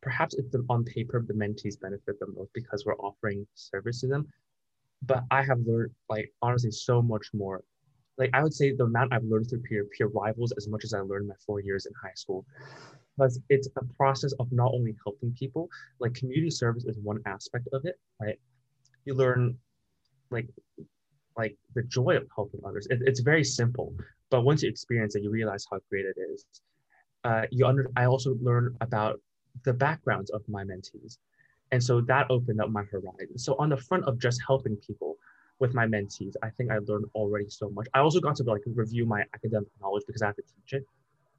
perhaps 0.00 0.34
if 0.34 0.50
the, 0.50 0.64
on 0.70 0.84
paper 0.84 1.22
the 1.26 1.34
mentees 1.34 1.78
benefit 1.78 2.18
the 2.20 2.26
most 2.34 2.50
because 2.54 2.86
we're 2.86 2.96
offering 2.96 3.46
service 3.54 4.00
to 4.00 4.06
them. 4.06 4.26
But 5.02 5.24
I 5.30 5.42
have 5.42 5.58
learned 5.66 5.92
like 6.08 6.32
honestly 6.40 6.70
so 6.70 7.02
much 7.02 7.26
more. 7.34 7.62
Like 8.16 8.30
I 8.32 8.42
would 8.42 8.54
say 8.54 8.72
the 8.72 8.84
amount 8.84 9.12
I've 9.12 9.24
learned 9.24 9.48
through 9.50 9.62
peer 9.62 9.86
peer 9.96 10.08
rivals 10.08 10.52
as 10.52 10.68
much 10.68 10.84
as 10.84 10.94
I 10.94 11.00
learned 11.00 11.28
my 11.28 11.34
four 11.46 11.60
years 11.60 11.86
in 11.86 11.92
high 12.00 12.14
school 12.14 12.44
because 13.16 13.40
it's 13.48 13.68
a 13.76 13.84
process 13.96 14.32
of 14.40 14.50
not 14.52 14.72
only 14.74 14.96
helping 15.04 15.32
people, 15.32 15.68
like 15.98 16.14
community 16.14 16.50
service 16.50 16.84
is 16.84 16.98
one 16.98 17.20
aspect 17.26 17.68
of 17.72 17.84
it, 17.84 17.98
right? 18.20 18.38
You 19.04 19.14
learn 19.14 19.56
like 20.30 20.48
like 21.36 21.56
the 21.74 21.82
joy 21.84 22.16
of 22.16 22.26
helping 22.34 22.60
others. 22.64 22.86
It, 22.90 23.00
it's 23.02 23.20
very 23.20 23.44
simple, 23.44 23.94
but 24.30 24.42
once 24.42 24.62
you 24.62 24.68
experience 24.68 25.14
it, 25.14 25.22
you 25.22 25.30
realize 25.30 25.64
how 25.70 25.78
great 25.88 26.04
it 26.04 26.16
is. 26.32 26.44
Uh, 27.24 27.42
you 27.50 27.66
under 27.66 27.90
I 27.96 28.06
also 28.06 28.36
learned 28.40 28.76
about 28.80 29.20
the 29.64 29.72
backgrounds 29.72 30.30
of 30.30 30.42
my 30.48 30.64
mentees. 30.64 31.18
And 31.72 31.82
so 31.82 32.00
that 32.02 32.26
opened 32.30 32.60
up 32.60 32.70
my 32.70 32.82
horizon. 32.84 33.38
So 33.38 33.54
on 33.58 33.68
the 33.68 33.76
front 33.76 34.04
of 34.04 34.18
just 34.18 34.40
helping 34.44 34.76
people 34.76 35.16
with 35.60 35.72
my 35.74 35.86
mentees, 35.86 36.34
I 36.42 36.50
think 36.50 36.70
I 36.70 36.78
learned 36.78 37.04
already 37.14 37.48
so 37.48 37.70
much. 37.70 37.86
I 37.94 38.00
also 38.00 38.18
got 38.18 38.36
to 38.36 38.42
like 38.42 38.62
review 38.66 39.06
my 39.06 39.22
academic 39.34 39.68
knowledge 39.80 40.02
because 40.06 40.22
I 40.22 40.26
have 40.26 40.36
to 40.36 40.42
teach 40.42 40.72
it 40.72 40.84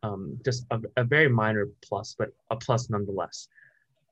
um, 0.03 0.37
just 0.43 0.65
a, 0.71 0.79
a 0.97 1.03
very 1.03 1.29
minor 1.29 1.67
plus, 1.81 2.15
but 2.17 2.29
a 2.49 2.55
plus 2.55 2.89
nonetheless. 2.89 3.47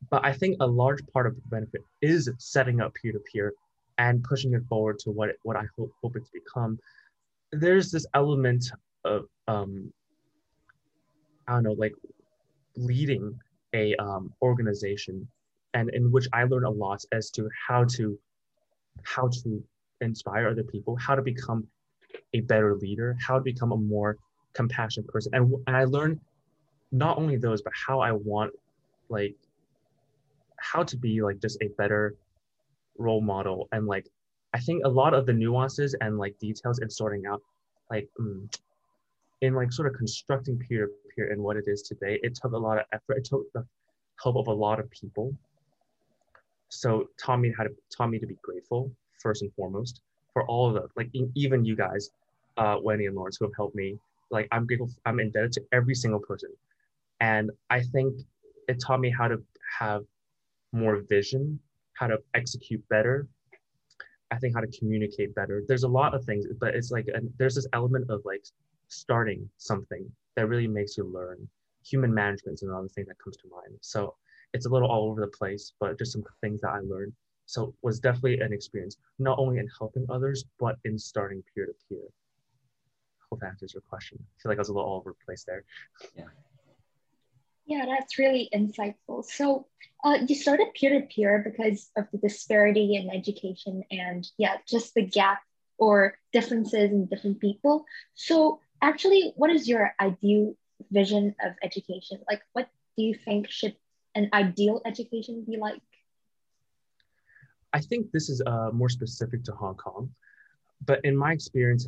But 0.10 0.26
I 0.26 0.34
think 0.34 0.58
a 0.60 0.68
large 0.68 1.06
part 1.08 1.28
of 1.28 1.36
the 1.36 1.42
benefit 1.50 1.82
is 2.02 2.30
setting 2.38 2.80
up 2.82 2.94
peer-to-peer 2.94 3.54
and 3.98 4.24
pushing 4.24 4.54
it 4.54 4.64
forward 4.70 5.00
to 5.00 5.12
what, 5.12 5.30
it, 5.30 5.40
what 5.44 5.58
I 5.58 5.66
hope, 5.78 5.92
hope 6.02 6.14
to 6.14 6.22
become. 6.34 6.80
There's 7.52 7.92
this 7.92 8.06
element 8.14 8.72
of, 9.04 9.26
um, 9.48 9.92
I 11.48 11.54
don't 11.54 11.64
know, 11.64 11.74
like 11.74 11.94
leading 12.78 13.38
a 13.74 13.96
um, 13.96 14.34
organization 14.42 15.28
and 15.74 15.90
in 15.94 16.12
which 16.12 16.28
I 16.34 16.44
learned 16.44 16.66
a 16.66 16.70
lot 16.70 17.04
as 17.12 17.30
to 17.32 17.50
how 17.68 17.84
to 17.96 18.18
how 19.04 19.30
to 19.44 19.64
inspire 20.02 20.50
other 20.50 20.64
people, 20.64 20.96
how 20.96 21.16
to 21.16 21.22
become 21.22 21.68
a 22.34 22.42
better 22.42 22.76
leader, 22.76 23.16
how 23.20 23.36
to 23.36 23.42
become 23.42 23.72
a 23.72 23.78
more 23.78 24.18
compassionate 24.54 25.08
person. 25.08 25.34
And, 25.36 25.54
and 25.68 25.76
i 25.76 25.84
learned 25.84 26.20
not 26.92 27.18
only 27.18 27.38
those 27.38 27.62
but 27.62 27.74
how 27.74 28.00
i 28.00 28.12
want 28.12 28.52
like 29.10 29.36
how 30.58 30.84
to 30.84 30.98
be 30.98 31.22
like 31.22 31.40
just 31.40 31.58
a 31.62 31.68
better 31.78 32.16
role 32.98 33.22
model. 33.22 33.68
And 33.72 33.88
like 33.88 34.08
i 34.54 34.60
think 34.60 34.84
a 34.86 34.90
lot 34.90 35.14
of 35.14 35.26
the 35.26 35.34
nuances 35.34 35.96
and 36.02 36.18
like 36.18 36.38
details 36.40 36.80
in 36.80 36.90
sorting 36.90 37.26
out 37.26 37.42
like 37.90 38.08
mm, 38.20 38.52
in 39.42 39.54
like 39.54 39.72
sort 39.72 39.88
of 39.88 39.98
constructing 39.98 40.60
peer 40.60 40.88
to 40.88 40.94
peer 41.16 41.32
and 41.32 41.42
what 41.42 41.58
it 41.58 41.66
is 41.68 41.82
today 41.82 42.20
it 42.24 42.36
took 42.36 42.54
a 42.54 42.58
lot 42.58 42.78
of 42.78 42.86
effort. 42.92 43.18
It 43.18 43.26
took 43.26 43.52
the 43.54 43.66
help 44.22 44.36
of 44.36 44.48
a 44.48 44.54
lot 44.54 44.80
of 44.80 44.90
people. 44.92 45.34
So 46.70 47.08
taught 47.18 47.40
me 47.40 47.54
how 47.58 47.64
to 47.64 47.70
taught 47.96 48.10
me 48.10 48.20
to 48.20 48.28
be 48.28 48.38
grateful 48.44 48.92
first 49.20 49.42
and 49.42 49.52
foremost 49.54 50.02
for 50.34 50.46
all 50.46 50.68
of 50.68 50.74
the 50.76 50.88
like 50.96 51.10
even 51.36 51.66
you 51.66 51.76
guys 51.76 52.12
uh 52.58 52.78
wendy 52.82 53.06
and 53.08 53.16
lawrence 53.16 53.38
who 53.40 53.46
have 53.46 53.54
helped 53.56 53.76
me 53.76 53.98
like 54.32 54.48
I'm 54.52 54.66
grateful, 54.66 54.90
I'm 55.06 55.20
indebted 55.20 55.54
to 55.54 55.62
every 55.72 55.96
single 55.96 56.20
person. 56.20 56.50
And 57.20 57.52
I 57.70 57.82
think 57.82 58.16
it 58.68 58.80
taught 58.80 59.00
me 59.00 59.10
how 59.10 59.28
to 59.28 59.42
have 59.80 60.04
more 60.72 61.02
vision, 61.10 61.60
how 61.94 62.08
to 62.08 62.18
execute 62.34 62.88
better. 62.90 63.28
I 64.32 64.38
think 64.38 64.54
how 64.56 64.62
to 64.62 64.78
communicate 64.78 65.34
better. 65.34 65.64
There's 65.68 65.84
a 65.84 65.88
lot 65.88 66.14
of 66.14 66.24
things, 66.24 66.46
but 66.60 66.76
it's 66.76 66.92
like 66.92 67.08
there's 67.38 67.56
this 67.56 67.68
element 67.74 68.10
of 68.10 68.22
like 68.26 68.44
starting 68.88 69.50
something 69.58 70.10
that 70.36 70.48
really 70.48 70.68
makes 70.68 70.98
you 70.98 71.04
learn. 71.04 71.48
Human 71.84 72.14
management 72.14 72.56
is 72.56 72.62
another 72.62 72.88
thing 72.90 73.06
that 73.08 73.18
comes 73.18 73.38
to 73.38 73.48
mind. 73.50 73.78
So 73.82 74.16
it's 74.54 74.66
a 74.68 74.70
little 74.70 74.90
all 74.90 75.10
over 75.10 75.22
the 75.22 75.28
place, 75.28 75.74
but 75.80 75.98
just 75.98 76.12
some 76.12 76.24
things 76.42 76.62
that 76.62 76.70
I 76.70 76.80
learned. 76.80 77.14
So 77.48 77.70
it 77.70 77.74
was 77.82 78.00
definitely 78.00 78.40
an 78.40 78.54
experience, 78.54 78.98
not 79.18 79.40
only 79.40 79.58
in 79.58 79.68
helping 79.80 80.06
others, 80.10 80.46
but 80.60 80.78
in 80.86 81.00
starting 81.00 81.44
peer 81.54 81.66
to 81.66 81.74
peer 81.88 82.06
hope 83.30 83.40
that 83.42 83.48
answers 83.50 83.74
your 83.74 83.82
question. 83.82 84.18
I 84.22 84.42
feel 84.42 84.50
like 84.52 84.58
I 84.58 84.62
was 84.62 84.70
a 84.70 84.74
little 84.74 84.90
all 84.90 84.98
over 84.98 85.12
the 85.12 85.26
place 85.26 85.44
there. 85.46 85.64
Yeah. 86.16 86.26
Yeah, 87.66 87.86
that's 87.88 88.18
really 88.18 88.50
insightful. 88.54 89.24
So 89.24 89.68
uh, 90.04 90.18
you 90.28 90.34
started 90.34 90.74
peer-to-peer 90.74 91.44
because 91.46 91.92
of 91.96 92.08
the 92.12 92.18
disparity 92.18 92.96
in 92.96 93.12
education 93.12 93.84
and 93.92 94.28
yeah, 94.38 94.58
just 94.68 94.96
the 94.96 95.04
gap 95.04 95.40
or 95.78 96.18
differences 96.34 96.92
in 96.92 97.06
different 97.06 97.40
people. 97.40 97.86
So 98.16 98.60
actually, 98.82 99.34
what 99.36 99.52
is 99.52 99.70
your 99.70 99.94
ideal 100.00 100.56
vision 100.90 101.36
of 101.44 101.54
education? 101.62 102.20
Like 102.28 102.42
what 102.54 102.70
do 102.98 103.04
you 103.04 103.14
think 103.14 103.52
should 103.52 103.76
an 104.16 104.30
ideal 104.34 104.82
education 104.86 105.46
be 105.48 105.58
like? 105.58 105.82
I 107.72 107.82
think 107.82 108.12
this 108.12 108.30
is 108.30 108.42
uh, 108.48 108.72
more 108.74 108.90
specific 108.90 109.44
to 109.44 109.52
Hong 109.52 109.76
Kong, 109.76 110.10
but 110.86 111.06
in 111.06 111.16
my 111.16 111.34
experience, 111.34 111.86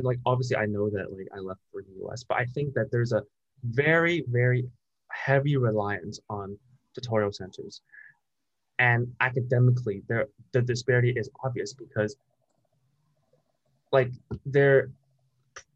Like 0.00 0.18
obviously 0.24 0.56
I 0.56 0.66
know 0.66 0.88
that 0.90 1.12
like 1.12 1.28
I 1.34 1.38
left 1.38 1.60
for 1.70 1.82
the 1.82 2.06
US, 2.06 2.24
but 2.24 2.38
I 2.38 2.46
think 2.46 2.74
that 2.74 2.90
there's 2.90 3.12
a 3.12 3.22
very 3.64 4.24
very 4.28 4.68
heavy 5.08 5.56
reliance 5.56 6.20
on 6.30 6.56
tutorial 6.94 7.32
centers, 7.32 7.82
and 8.78 9.12
academically 9.20 10.02
there 10.08 10.26
the 10.52 10.62
disparity 10.62 11.10
is 11.10 11.30
obvious 11.44 11.72
because 11.72 12.16
like 13.92 14.10
there 14.46 14.90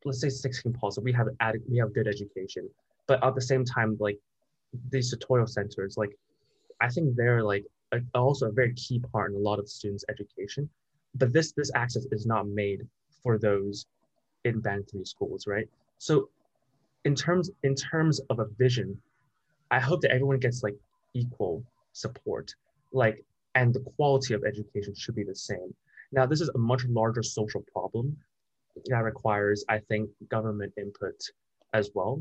let's 0.05 0.21
say 0.21 0.31
St. 0.31 0.75
Paul's 0.79 0.99
we 0.99 1.13
have 1.13 1.29
added 1.41 1.63
we 1.69 1.77
have 1.79 1.93
good 1.93 2.09
education 2.09 2.69
but 3.07 3.23
at 3.23 3.35
the 3.35 3.41
same 3.41 3.65
time 3.65 3.97
like 4.01 4.19
these 4.91 5.11
tutorial 5.11 5.47
centers 5.47 5.97
like 5.99 6.17
i 6.81 6.89
think 6.89 7.15
they're 7.15 7.43
like 7.43 7.65
a, 7.93 8.01
also 8.15 8.49
a 8.49 8.53
very 8.53 8.73
key 8.75 8.99
part 8.99 9.31
in 9.31 9.37
a 9.37 9.41
lot 9.41 9.59
of 9.59 9.69
students 9.69 10.05
education. 10.09 10.69
But 11.15 11.33
this 11.33 11.53
this 11.53 11.71
access 11.75 12.07
is 12.13 12.27
not 12.27 12.47
made 12.47 12.87
for 13.23 13.39
those 13.39 13.87
in 14.47 14.61
band 14.61 14.85
schools 15.05 15.47
right? 15.47 15.69
So 15.99 16.29
in 17.05 17.15
terms 17.15 17.51
in 17.63 17.75
terms 17.75 18.21
of 18.31 18.41
a 18.41 18.47
vision 18.59 19.01
i 19.71 19.79
hope 19.79 20.01
that 20.01 20.11
everyone 20.11 20.39
gets 20.39 20.63
like 20.63 20.77
equal 21.15 21.63
support 21.93 22.55
like 22.93 23.25
and 23.55 23.73
the 23.73 23.81
quality 23.97 24.35
of 24.35 24.45
education 24.45 24.95
should 24.95 25.15
be 25.15 25.25
the 25.25 25.35
same. 25.35 25.75
Now 26.13 26.27
this 26.27 26.41
is 26.41 26.51
a 26.51 26.59
much 26.59 26.85
larger 26.85 27.23
social 27.23 27.63
problem 27.73 28.17
that 28.87 29.03
requires 29.13 29.65
i 29.69 29.79
think 29.89 30.11
government 30.29 30.73
input 30.77 31.19
as 31.73 31.91
well 31.95 32.21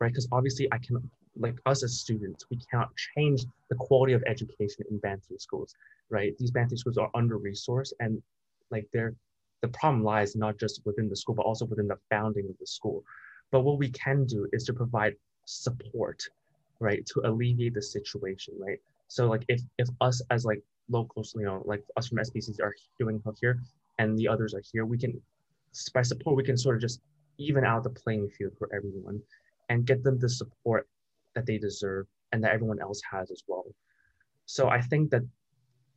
right? 0.00 0.12
Because 0.12 0.28
obviously 0.32 0.66
i 0.72 0.78
can 0.78 0.96
like 1.38 1.56
us 1.66 1.82
as 1.82 1.98
students, 2.00 2.46
we 2.50 2.58
cannot 2.70 2.90
change 3.14 3.44
the 3.68 3.76
quality 3.76 4.12
of 4.12 4.22
education 4.26 4.84
in 4.90 4.98
band 4.98 5.20
schools, 5.38 5.74
right? 6.08 6.36
These 6.38 6.50
band 6.50 6.76
schools 6.78 6.98
are 6.98 7.10
under 7.14 7.38
resourced 7.38 7.92
and 8.00 8.22
like 8.70 8.86
they're 8.92 9.14
the 9.62 9.68
problem 9.68 10.02
lies 10.02 10.36
not 10.36 10.58
just 10.58 10.82
within 10.84 11.08
the 11.08 11.16
school, 11.16 11.34
but 11.34 11.46
also 11.46 11.64
within 11.64 11.88
the 11.88 11.98
founding 12.10 12.48
of 12.48 12.56
the 12.58 12.66
school. 12.66 13.02
But 13.50 13.60
what 13.60 13.78
we 13.78 13.88
can 13.90 14.24
do 14.26 14.48
is 14.52 14.64
to 14.64 14.72
provide 14.72 15.14
support, 15.44 16.22
right, 16.80 17.04
to 17.06 17.22
alleviate 17.24 17.74
the 17.74 17.82
situation, 17.82 18.54
right? 18.58 18.78
So 19.08 19.26
like 19.26 19.44
if 19.48 19.60
if 19.78 19.88
us 20.00 20.20
as 20.30 20.44
like 20.44 20.62
locals, 20.88 21.34
you 21.36 21.44
know, 21.44 21.62
like 21.64 21.82
us 21.96 22.08
from 22.08 22.18
SBCs 22.18 22.60
are 22.60 22.74
doing 22.98 23.22
here 23.40 23.60
and 23.98 24.18
the 24.18 24.28
others 24.28 24.54
are 24.54 24.62
here, 24.72 24.84
we 24.84 24.98
can 24.98 25.20
by 25.92 26.02
support 26.02 26.36
we 26.36 26.44
can 26.44 26.56
sort 26.56 26.76
of 26.76 26.80
just 26.80 27.00
even 27.38 27.64
out 27.64 27.84
the 27.84 27.90
playing 27.90 28.28
field 28.30 28.52
for 28.58 28.68
everyone 28.74 29.20
and 29.68 29.86
get 29.86 30.02
them 30.02 30.18
the 30.18 30.28
support 30.28 30.88
that 31.34 31.44
they 31.46 31.58
deserve 31.58 32.06
and 32.32 32.42
that 32.42 32.52
everyone 32.52 32.80
else 32.80 33.00
has 33.10 33.30
as 33.30 33.42
well. 33.46 33.64
So 34.46 34.68
I 34.68 34.80
think 34.80 35.10
that 35.10 35.22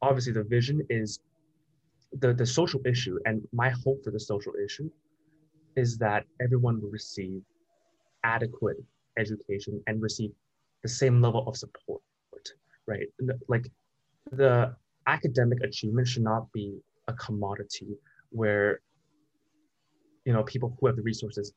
obviously 0.01 0.33
the 0.33 0.43
vision 0.43 0.85
is 0.89 1.19
the, 2.13 2.33
the 2.33 2.45
social 2.45 2.81
issue. 2.85 3.17
And 3.25 3.41
my 3.51 3.69
hope 3.69 4.03
for 4.03 4.11
the 4.11 4.19
social 4.19 4.53
issue 4.63 4.89
is 5.75 5.97
that 5.97 6.25
everyone 6.41 6.81
will 6.81 6.89
receive 6.89 7.41
adequate 8.23 8.77
education 9.17 9.81
and 9.87 10.01
receive 10.01 10.31
the 10.83 10.89
same 10.89 11.21
level 11.21 11.47
of 11.47 11.55
support, 11.57 12.01
right? 12.87 13.07
Like 13.47 13.69
the 14.31 14.75
academic 15.07 15.63
achievement 15.63 16.07
should 16.07 16.23
not 16.23 16.51
be 16.53 16.79
a 17.07 17.13
commodity 17.13 17.87
where 18.29 18.81
you 20.25 20.33
know 20.33 20.43
people 20.43 20.75
who 20.79 20.87
have 20.87 20.95
the 20.95 21.01
resources 21.01 21.53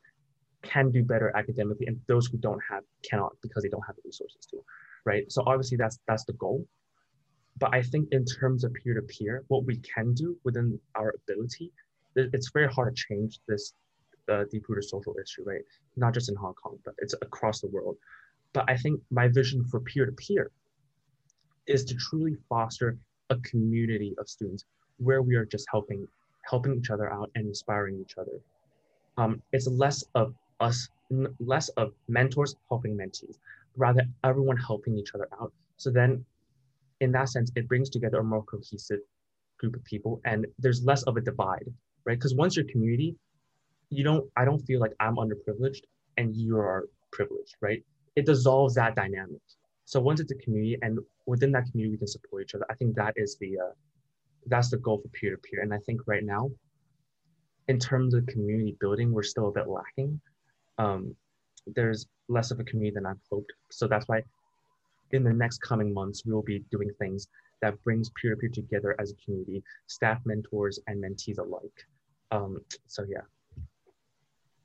can 0.63 0.89
do 0.89 1.03
better 1.03 1.35
academically 1.35 1.85
and 1.85 1.99
those 2.07 2.25
who 2.27 2.37
don't 2.37 2.61
have 2.69 2.83
cannot 3.07 3.33
because 3.41 3.61
they 3.63 3.69
don't 3.69 3.85
have 3.85 3.95
the 3.97 4.01
resources 4.05 4.45
to 4.49 4.57
right 5.05 5.31
so 5.31 5.43
obviously 5.45 5.77
that's 5.77 5.99
that's 6.07 6.25
the 6.25 6.33
goal 6.33 6.65
but 7.59 7.73
i 7.73 7.81
think 7.81 8.07
in 8.11 8.25
terms 8.25 8.63
of 8.63 8.73
peer-to-peer 8.73 9.43
what 9.47 9.65
we 9.65 9.77
can 9.77 10.13
do 10.13 10.35
within 10.43 10.79
our 10.95 11.13
ability 11.23 11.71
it's 12.15 12.51
very 12.51 12.71
hard 12.71 12.95
to 12.95 13.03
change 13.09 13.39
this 13.47 13.73
uh, 14.31 14.43
deep-rooted 14.51 14.87
social 14.87 15.15
issue 15.21 15.43
right? 15.45 15.61
Not 15.97 16.13
just 16.13 16.29
in 16.29 16.35
hong 16.35 16.53
kong 16.53 16.77
but 16.85 16.93
it's 16.99 17.15
across 17.21 17.59
the 17.59 17.67
world. 17.67 17.97
But 18.53 18.65
i 18.69 18.77
think 18.77 19.01
my 19.09 19.27
vision 19.27 19.65
for 19.65 19.79
peer-to-peer 19.79 20.51
is 21.67 21.83
to 21.85 21.95
truly 21.95 22.35
foster 22.49 22.97
a 23.29 23.37
community 23.37 24.13
of 24.17 24.27
students 24.29 24.65
where 24.97 25.21
we 25.21 25.35
are 25.35 25.45
just 25.45 25.65
helping 25.71 26.07
helping 26.49 26.75
each 26.75 26.89
other 26.89 27.11
out 27.11 27.31
and 27.35 27.47
inspiring 27.47 27.99
each 28.01 28.17
other. 28.17 28.37
Um, 29.17 29.41
it's 29.53 29.67
less 29.67 30.03
of 30.15 30.33
us 30.59 30.89
less 31.39 31.69
of 31.69 31.93
mentors 32.07 32.55
helping 32.69 32.97
mentees, 32.97 33.37
rather 33.77 34.01
everyone 34.23 34.57
helping 34.57 34.97
each 34.97 35.13
other 35.13 35.27
out. 35.39 35.51
So 35.77 35.89
then 35.91 36.25
in 37.03 37.11
that 37.11 37.29
sense, 37.29 37.51
it 37.55 37.67
brings 37.67 37.89
together 37.89 38.19
a 38.19 38.23
more 38.23 38.43
cohesive 38.43 38.99
group 39.59 39.75
of 39.75 39.83
people 39.83 40.21
and 40.25 40.45
there's 40.59 40.83
less 40.83 41.03
of 41.03 41.17
a 41.17 41.21
divide, 41.21 41.67
right? 42.05 42.17
Because 42.17 42.35
once 42.35 42.55
you're 42.55 42.65
community, 42.65 43.15
you 43.89 44.03
don't, 44.03 44.25
I 44.35 44.45
don't 44.45 44.59
feel 44.59 44.79
like 44.79 44.93
I'm 44.99 45.15
underprivileged 45.15 45.83
and 46.17 46.35
you 46.35 46.57
are 46.57 46.85
privileged, 47.11 47.55
right? 47.61 47.83
It 48.15 48.25
dissolves 48.25 48.75
that 48.75 48.95
dynamic. 48.95 49.41
So 49.85 49.99
once 49.99 50.19
it's 50.19 50.31
a 50.31 50.35
community 50.35 50.77
and 50.81 50.99
within 51.25 51.51
that 51.51 51.65
community, 51.69 51.93
we 51.95 51.97
can 51.97 52.07
support 52.07 52.43
each 52.43 52.55
other. 52.55 52.65
I 52.69 52.75
think 52.75 52.95
that 52.95 53.13
is 53.15 53.37
the, 53.39 53.59
uh, 53.59 53.73
that's 54.47 54.69
the 54.69 54.77
goal 54.77 54.99
for 55.01 55.09
peer-to-peer. 55.09 55.61
And 55.61 55.73
I 55.73 55.79
think 55.79 56.01
right 56.07 56.23
now, 56.23 56.51
in 57.67 57.79
terms 57.79 58.13
of 58.13 58.25
community 58.27 58.75
building, 58.79 59.11
we're 59.13 59.23
still 59.23 59.49
a 59.49 59.51
bit 59.51 59.67
lacking 59.67 60.19
um, 60.77 61.15
there's 61.67 62.07
less 62.27 62.51
of 62.51 62.59
a 62.59 62.63
community 62.63 62.93
than 62.95 63.05
I've 63.05 63.19
hoped. 63.31 63.51
So 63.71 63.87
that's 63.87 64.07
why 64.07 64.23
in 65.13 65.23
the 65.23 65.33
next 65.33 65.59
coming 65.59 65.93
months, 65.93 66.25
we 66.25 66.33
will 66.33 66.43
be 66.43 66.59
doing 66.71 66.89
things 66.99 67.27
that 67.61 67.81
brings 67.83 68.09
peer-to-peer 68.09 68.49
together 68.49 68.95
as 68.99 69.11
a 69.11 69.15
community, 69.23 69.63
staff, 69.87 70.19
mentors, 70.25 70.79
and 70.87 71.01
mentees 71.01 71.39
alike. 71.39 71.85
Um, 72.31 72.59
so 72.87 73.05
yeah. 73.07 73.21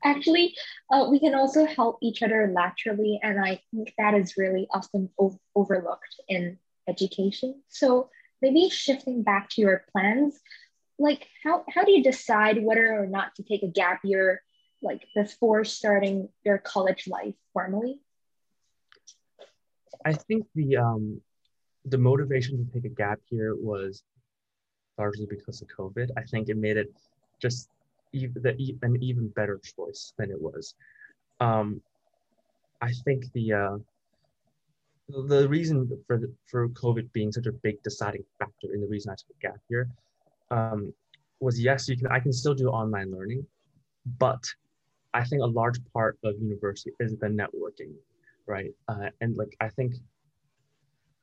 Actually, 0.03 0.55
uh, 0.91 1.07
we 1.09 1.19
can 1.19 1.35
also 1.35 1.65
help 1.65 1.97
each 2.01 2.23
other 2.23 2.51
laterally, 2.53 3.19
and 3.21 3.39
I 3.39 3.61
think 3.71 3.93
that 3.97 4.13
is 4.13 4.37
really 4.37 4.67
often 4.73 5.09
overlooked 5.55 6.15
in 6.27 6.57
education. 6.87 7.61
So 7.67 8.09
maybe 8.41 8.69
shifting 8.69 9.23
back 9.23 9.49
to 9.51 9.61
your 9.61 9.85
plans, 9.91 10.39
like 10.97 11.27
how, 11.43 11.63
how 11.69 11.83
do 11.83 11.91
you 11.91 12.03
decide 12.03 12.63
whether 12.63 12.93
or 12.93 13.07
not 13.07 13.35
to 13.35 13.43
take 13.43 13.63
a 13.63 13.67
gap 13.67 14.01
year 14.03 14.41
like 14.81 15.05
before 15.13 15.65
starting 15.65 16.29
your 16.43 16.57
college 16.57 17.07
life 17.07 17.35
formally? 17.53 17.99
I 20.05 20.13
think 20.13 20.45
the 20.55 20.77
um, 20.77 21.21
the 21.85 21.97
motivation 21.97 22.57
to 22.57 22.73
take 22.73 22.85
a 22.85 22.95
gap 22.95 23.19
year 23.29 23.55
was 23.55 24.03
largely 24.97 25.27
because 25.29 25.61
of 25.61 25.67
COVID. 25.67 26.09
I 26.17 26.23
think 26.23 26.49
it 26.49 26.57
made 26.57 26.77
it 26.77 26.91
just 27.41 27.69
even 28.13 28.41
the, 28.41 28.75
an 28.81 29.01
even 29.01 29.27
better 29.29 29.59
choice 29.75 30.13
than 30.17 30.31
it 30.31 30.41
was. 30.41 30.75
Um, 31.39 31.81
I 32.81 32.91
think 33.05 33.31
the 33.33 33.53
uh, 33.53 33.77
the 35.09 35.47
reason 35.49 35.89
for 36.07 36.19
for 36.45 36.69
COVID 36.69 37.11
being 37.13 37.31
such 37.31 37.47
a 37.47 37.51
big 37.51 37.81
deciding 37.83 38.23
factor 38.37 38.73
in 38.73 38.81
the 38.81 38.87
reason 38.87 39.11
I 39.11 39.15
took 39.15 39.35
a 39.37 39.47
gap 39.47 39.59
year 39.69 39.89
um, 40.51 40.93
was 41.39 41.59
yes, 41.59 41.87
you 41.87 41.97
can 41.97 42.07
I 42.07 42.19
can 42.19 42.33
still 42.33 42.53
do 42.53 42.69
online 42.69 43.11
learning, 43.11 43.45
but 44.17 44.43
I 45.13 45.23
think 45.23 45.41
a 45.41 45.45
large 45.45 45.79
part 45.93 46.17
of 46.23 46.35
university 46.39 46.91
is 46.99 47.17
the 47.17 47.27
networking, 47.27 47.93
right? 48.49 48.71
Uh, 48.89 49.09
and 49.21 49.37
like 49.37 49.55
I 49.61 49.69
think, 49.69 49.93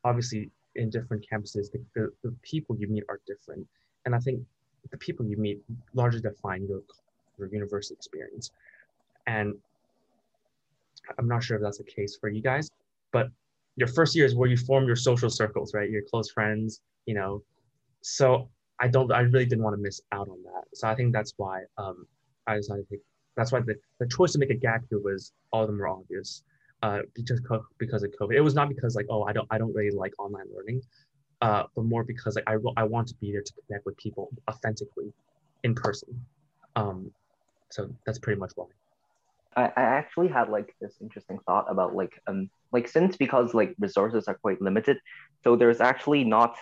obviously, 0.04 0.50
in 0.76 0.88
different 0.88 1.26
campuses, 1.30 1.70
the, 1.72 1.82
the, 1.94 2.12
the, 2.22 2.34
people 2.42 2.76
you 2.78 2.86
meet 2.88 3.04
are 3.08 3.20
different, 3.26 3.66
and 4.04 4.14
I 4.14 4.18
think 4.18 4.40
the 4.90 4.96
people 4.96 5.26
you 5.26 5.36
meet 5.36 5.60
largely 5.92 6.20
define 6.20 6.66
your 6.66 6.80
your 7.38 7.48
university 7.48 7.94
experience. 7.94 8.52
And 9.26 9.54
I'm 11.18 11.28
not 11.28 11.42
sure 11.42 11.56
if 11.56 11.62
that's 11.62 11.78
the 11.78 11.84
case 11.84 12.16
for 12.20 12.28
you 12.28 12.40
guys, 12.40 12.70
but 13.12 13.28
your 13.74 13.88
first 13.88 14.14
year 14.14 14.24
is 14.24 14.34
where 14.34 14.48
you 14.48 14.56
form 14.56 14.86
your 14.86 14.96
social 14.96 15.28
circles, 15.28 15.74
right? 15.74 15.90
Your 15.90 16.02
close 16.08 16.30
friends, 16.30 16.80
you 17.06 17.14
know. 17.14 17.42
So 18.02 18.48
I 18.80 18.88
don't, 18.88 19.10
I 19.12 19.20
really 19.20 19.46
didn't 19.46 19.64
want 19.64 19.74
to 19.74 19.82
miss 19.82 20.00
out 20.12 20.28
on 20.28 20.42
that. 20.44 20.64
So 20.74 20.88
I 20.88 20.94
think 20.94 21.12
that's 21.12 21.34
why 21.36 21.62
um, 21.76 22.06
I 22.46 22.56
decided 22.56 22.88
to 22.90 22.96
that's 23.36 23.52
why 23.52 23.60
the, 23.60 23.74
the 24.00 24.06
choice 24.06 24.32
to 24.32 24.38
make 24.38 24.50
a 24.50 24.54
gap 24.54 24.82
year 24.90 25.00
was 25.00 25.32
all 25.52 25.62
of 25.62 25.66
them 25.68 25.78
were 25.78 25.88
obvious 25.88 26.42
uh, 26.86 27.00
because 27.18 27.40
because 27.84 28.02
of 28.06 28.10
COVID. 28.20 28.34
It 28.40 28.44
was 28.48 28.56
not 28.60 28.66
because 28.74 28.92
like 29.00 29.08
oh 29.14 29.22
I 29.30 29.32
don't 29.36 29.48
I 29.54 29.56
don't 29.60 29.74
really 29.78 29.94
like 30.04 30.14
online 30.24 30.48
learning, 30.56 30.80
uh, 31.46 31.62
but 31.74 31.84
more 31.92 32.04
because 32.12 32.32
like 32.38 32.48
I 32.52 32.56
I 32.82 32.84
want 32.94 33.06
to 33.12 33.16
be 33.22 33.28
there 33.34 33.46
to 33.50 33.54
connect 33.62 33.84
with 33.88 33.96
people 34.06 34.24
authentically, 34.50 35.08
in 35.66 35.72
person. 35.86 36.10
Um, 36.80 36.98
So 37.74 37.80
that's 38.04 38.20
pretty 38.24 38.40
much 38.44 38.52
why. 38.58 38.66
I, 39.56 39.64
I 39.82 39.84
actually 40.00 40.28
had 40.38 40.46
like 40.56 40.68
this 40.82 40.94
interesting 41.06 41.38
thought 41.46 41.66
about 41.74 41.90
like 42.00 42.14
um 42.30 42.40
like 42.76 42.86
since 42.96 43.12
because 43.16 43.48
like 43.60 43.70
resources 43.86 44.22
are 44.30 44.38
quite 44.46 44.60
limited, 44.68 44.96
so 45.44 45.48
there's 45.60 45.80
actually 45.92 46.24
not 46.24 46.52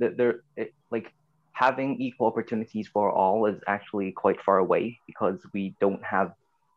that 0.00 0.12
there 0.18 0.34
it, 0.56 0.68
like 0.90 1.08
having 1.52 1.90
equal 2.06 2.26
opportunities 2.32 2.86
for 2.94 3.06
all 3.20 3.38
is 3.46 3.60
actually 3.76 4.12
quite 4.12 4.40
far 4.46 4.58
away 4.66 4.84
because 5.06 5.38
we 5.54 5.74
don't 5.80 6.04
have 6.04 6.28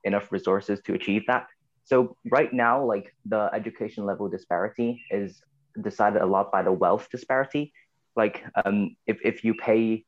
enough 0.10 0.32
resources 0.38 0.78
to 0.86 0.92
achieve 1.00 1.24
that. 1.28 1.48
So 1.88 2.18
right 2.30 2.52
now, 2.52 2.84
like 2.84 3.16
the 3.26 3.50
education 3.54 4.06
level 4.06 4.28
disparity 4.28 5.02
is 5.10 5.42
decided 5.82 6.22
a 6.22 6.26
lot 6.26 6.52
by 6.52 6.62
the 6.62 6.72
wealth 6.72 7.08
disparity. 7.10 7.72
Like 8.18 8.44
um, 8.66 8.98
if, 9.08 9.18
if 9.24 9.46
you 9.46 9.54
pay, 9.54 10.04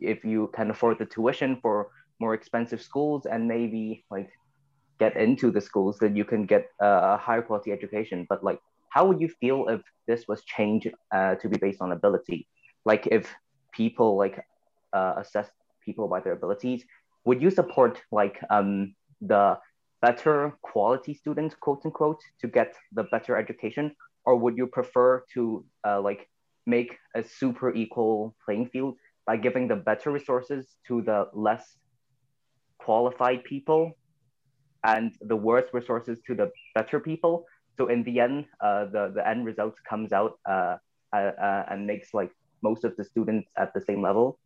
if 0.00 0.24
you 0.24 0.48
can 0.54 0.70
afford 0.70 1.00
the 1.00 1.06
tuition 1.06 1.58
for 1.60 1.88
more 2.20 2.34
expensive 2.34 2.80
schools 2.80 3.26
and 3.26 3.48
maybe 3.48 4.04
like 4.12 4.30
get 5.00 5.16
into 5.16 5.50
the 5.50 5.60
schools, 5.60 5.98
then 5.98 6.14
you 6.14 6.24
can 6.24 6.46
get 6.46 6.68
a 6.80 7.16
higher 7.16 7.42
quality 7.42 7.72
education. 7.72 8.26
But 8.28 8.44
like, 8.44 8.60
how 8.90 9.04
would 9.06 9.20
you 9.20 9.28
feel 9.40 9.66
if 9.66 9.80
this 10.06 10.28
was 10.28 10.44
changed 10.44 10.92
uh, 11.12 11.34
to 11.34 11.48
be 11.48 11.58
based 11.58 11.80
on 11.80 11.90
ability? 11.90 12.46
Like 12.84 13.08
if 13.08 13.34
people 13.72 14.16
like 14.16 14.38
uh, 14.92 15.14
assess 15.16 15.48
people 15.84 16.06
by 16.06 16.20
their 16.20 16.34
abilities, 16.34 16.84
would 17.24 17.42
you 17.42 17.50
support 17.50 18.00
like 18.12 18.38
um, 18.50 18.94
the 19.20 19.58
better 20.04 20.52
quality 20.60 21.14
students, 21.14 21.54
quote 21.54 21.80
unquote, 21.86 22.20
to 22.40 22.46
get 22.46 22.74
the 22.92 23.04
better 23.04 23.36
education, 23.36 23.86
or 24.26 24.36
would 24.36 24.54
you 24.60 24.66
prefer 24.66 25.24
to 25.32 25.64
uh, 25.86 26.00
like 26.08 26.28
make 26.66 26.98
a 27.14 27.22
super 27.22 27.68
equal 27.74 28.34
playing 28.44 28.66
field 28.72 28.94
by 29.26 29.36
giving 29.46 29.66
the 29.66 29.76
better 29.76 30.10
resources 30.10 30.76
to 30.86 31.00
the 31.08 31.20
less 31.32 31.64
qualified 32.84 33.42
people 33.44 33.92
and 34.94 35.12
the 35.22 35.36
worse 35.48 35.68
resources 35.72 36.20
to 36.26 36.34
the 36.34 36.50
better 36.74 37.00
people? 37.00 37.46
So 37.78 37.88
in 37.88 38.04
the 38.04 38.20
end 38.20 38.44
uh, 38.60 38.84
the, 38.94 39.12
the 39.16 39.26
end 39.26 39.46
result 39.46 39.74
comes 39.88 40.12
out 40.12 40.32
uh, 40.46 40.76
uh, 41.16 41.32
uh 41.46 41.64
and 41.70 41.86
makes 41.86 42.12
like 42.12 42.32
most 42.62 42.84
of 42.84 42.92
the 42.98 43.04
students 43.04 43.48
at 43.56 43.72
the 43.74 43.80
same 43.80 44.02
level 44.02 44.38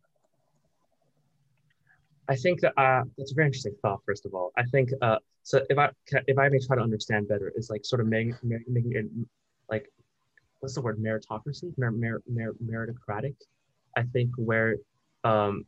I 2.29 2.35
think 2.35 2.61
that 2.61 2.73
uh, 2.77 3.03
that's 3.17 3.31
a 3.31 3.35
very 3.35 3.47
interesting 3.47 3.75
thought. 3.81 4.01
First 4.05 4.25
of 4.25 4.35
all, 4.35 4.51
I 4.55 4.63
think 4.65 4.89
uh, 5.01 5.17
so. 5.41 5.65
If 5.69 5.79
I 5.79 5.89
if 6.27 6.37
I 6.37 6.47
may 6.47 6.59
try 6.59 6.75
to 6.75 6.81
understand 6.81 7.27
better, 7.27 7.51
is 7.55 7.71
like 7.71 7.83
sort 7.83 8.01
of 8.01 8.07
making 8.07 8.35
making 8.43 8.91
it 8.93 9.05
like 9.69 9.91
what's 10.59 10.75
the 10.75 10.81
word 10.81 10.99
meritocracy, 10.99 11.75
mer, 11.77 11.91
mer, 11.91 12.21
mer, 12.27 12.53
meritocratic. 12.63 13.35
I 13.97 14.03
think 14.13 14.29
where 14.37 14.75
um, 15.23 15.65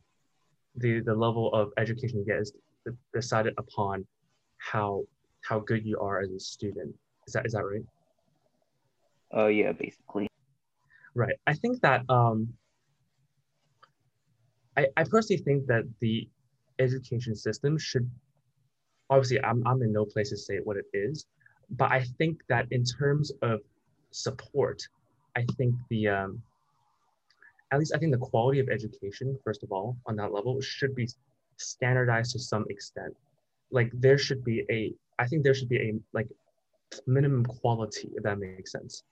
the 0.76 1.00
the 1.00 1.14
level 1.14 1.52
of 1.52 1.72
education 1.78 2.20
you 2.20 2.24
get 2.24 2.38
is 2.38 2.52
decided 3.12 3.54
upon 3.58 4.06
how 4.58 5.02
how 5.42 5.58
good 5.58 5.84
you 5.84 5.98
are 5.98 6.20
as 6.20 6.30
a 6.30 6.38
student. 6.38 6.94
Is 7.26 7.32
that 7.32 7.44
is 7.44 7.52
that 7.52 7.64
right? 7.64 7.84
Oh 9.32 9.44
uh, 9.44 9.48
yeah, 9.48 9.72
basically. 9.72 10.28
Right. 11.14 11.34
I 11.46 11.54
think 11.54 11.80
that 11.80 12.02
um, 12.08 12.54
I, 14.76 14.86
I 14.96 15.04
personally 15.04 15.42
think 15.42 15.66
that 15.66 15.84
the 16.00 16.28
education 16.78 17.34
system 17.34 17.78
should 17.78 18.10
obviously 19.10 19.42
I'm, 19.42 19.66
I'm 19.66 19.82
in 19.82 19.92
no 19.92 20.04
place 20.04 20.30
to 20.30 20.36
say 20.36 20.58
what 20.64 20.76
it 20.76 20.86
is 20.92 21.26
but 21.70 21.90
i 21.90 22.04
think 22.18 22.40
that 22.48 22.66
in 22.70 22.84
terms 22.84 23.32
of 23.42 23.60
support 24.10 24.82
i 25.36 25.44
think 25.56 25.74
the 25.90 26.08
um, 26.08 26.42
at 27.72 27.78
least 27.78 27.92
i 27.94 27.98
think 27.98 28.12
the 28.12 28.18
quality 28.18 28.60
of 28.60 28.68
education 28.68 29.38
first 29.44 29.62
of 29.62 29.72
all 29.72 29.96
on 30.06 30.16
that 30.16 30.32
level 30.32 30.60
should 30.60 30.94
be 30.94 31.08
standardized 31.62 32.32
to 32.32 32.38
some 32.38 32.64
extent. 32.68 33.14
Like 33.70 33.90
there 33.94 34.18
should 34.18 34.44
be 34.44 34.64
a 34.70 34.92
i 35.18 35.26
think 35.26 35.42
there 35.42 35.54
should 35.54 35.68
be 35.68 35.78
a 35.78 35.94
like 36.12 36.28
minimum 37.06 37.44
quality 37.44 38.10
if 38.14 38.22
that 38.22 38.38
makes 38.38 38.72
sense 38.72 39.04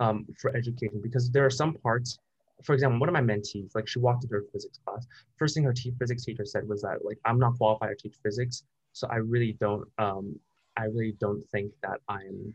um, 0.00 0.26
for 0.40 0.56
education 0.56 1.00
because 1.02 1.30
there 1.30 1.44
are 1.44 1.50
some 1.50 1.74
parts 1.74 2.18
for 2.64 2.74
example, 2.74 2.98
one 2.98 3.08
of 3.08 3.12
my 3.12 3.20
mentees, 3.20 3.74
like 3.74 3.86
she 3.86 3.98
walked 3.98 4.24
into 4.24 4.34
her 4.34 4.44
physics 4.52 4.78
class. 4.84 5.06
First 5.36 5.54
thing 5.54 5.64
her 5.64 5.72
t- 5.72 5.92
physics 5.98 6.24
teacher 6.24 6.44
said 6.44 6.66
was 6.66 6.82
that 6.82 7.04
like 7.04 7.18
I'm 7.24 7.38
not 7.38 7.56
qualified 7.56 7.90
to 7.90 8.08
teach 8.08 8.16
physics, 8.22 8.64
so 8.92 9.06
I 9.08 9.16
really 9.16 9.56
don't 9.60 9.86
um 9.98 10.38
I 10.76 10.84
really 10.84 11.16
don't 11.20 11.46
think 11.50 11.72
that 11.82 12.00
I'm 12.08 12.54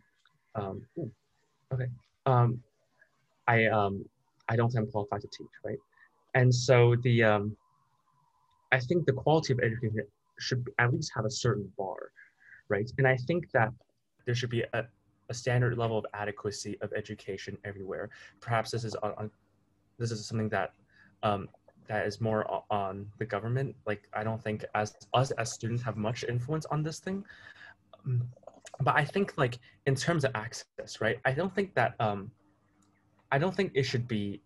um 0.55 0.81
ooh, 0.97 1.11
okay 1.73 1.87
um 2.25 2.61
I 3.47 3.65
um 3.65 4.03
I 4.49 4.55
don't 4.55 4.69
think 4.69 4.85
I'm 4.85 4.91
qualified 4.91 5.21
to 5.21 5.27
teach, 5.27 5.51
right? 5.63 5.77
And 6.33 6.53
so 6.53 6.95
the 7.03 7.23
um 7.23 7.55
I 8.71 8.79
think 8.79 9.05
the 9.05 9.13
quality 9.13 9.53
of 9.53 9.59
education 9.59 10.07
should 10.39 10.65
at 10.79 10.91
least 10.93 11.11
have 11.15 11.25
a 11.25 11.29
certain 11.29 11.71
bar, 11.77 12.11
right? 12.69 12.89
And 12.97 13.07
I 13.07 13.17
think 13.17 13.51
that 13.51 13.71
there 14.25 14.33
should 14.33 14.49
be 14.49 14.63
a, 14.73 14.85
a 15.29 15.33
standard 15.33 15.77
level 15.77 15.97
of 15.97 16.05
adequacy 16.13 16.77
of 16.81 16.91
education 16.93 17.57
everywhere. 17.63 18.09
Perhaps 18.39 18.71
this 18.71 18.83
is 18.83 18.95
on, 18.95 19.13
on 19.17 19.31
this 20.01 20.11
is 20.11 20.25
something 20.25 20.49
that 20.49 20.73
um, 21.23 21.47
that 21.87 22.07
is 22.07 22.19
more 22.21 22.63
on 22.69 23.05
the 23.19 23.25
government. 23.25 23.75
Like 23.85 24.07
I 24.13 24.23
don't 24.23 24.41
think 24.41 24.65
as 24.75 24.95
us 25.13 25.31
as 25.31 25.51
students 25.51 25.83
have 25.83 25.97
much 25.97 26.23
influence 26.23 26.65
on 26.67 26.83
this 26.83 26.99
thing. 26.99 27.23
Um, 28.05 28.23
but 28.81 28.95
I 28.95 29.05
think 29.05 29.33
like 29.37 29.59
in 29.85 29.95
terms 29.95 30.23
of 30.25 30.31
access, 30.35 31.01
right? 31.01 31.19
I 31.25 31.31
don't 31.31 31.53
think 31.53 31.75
that 31.75 31.95
um, 31.99 32.31
I 33.31 33.37
don't 33.37 33.55
think 33.55 33.71
it 33.75 33.83
should 33.83 34.07
be 34.07 34.41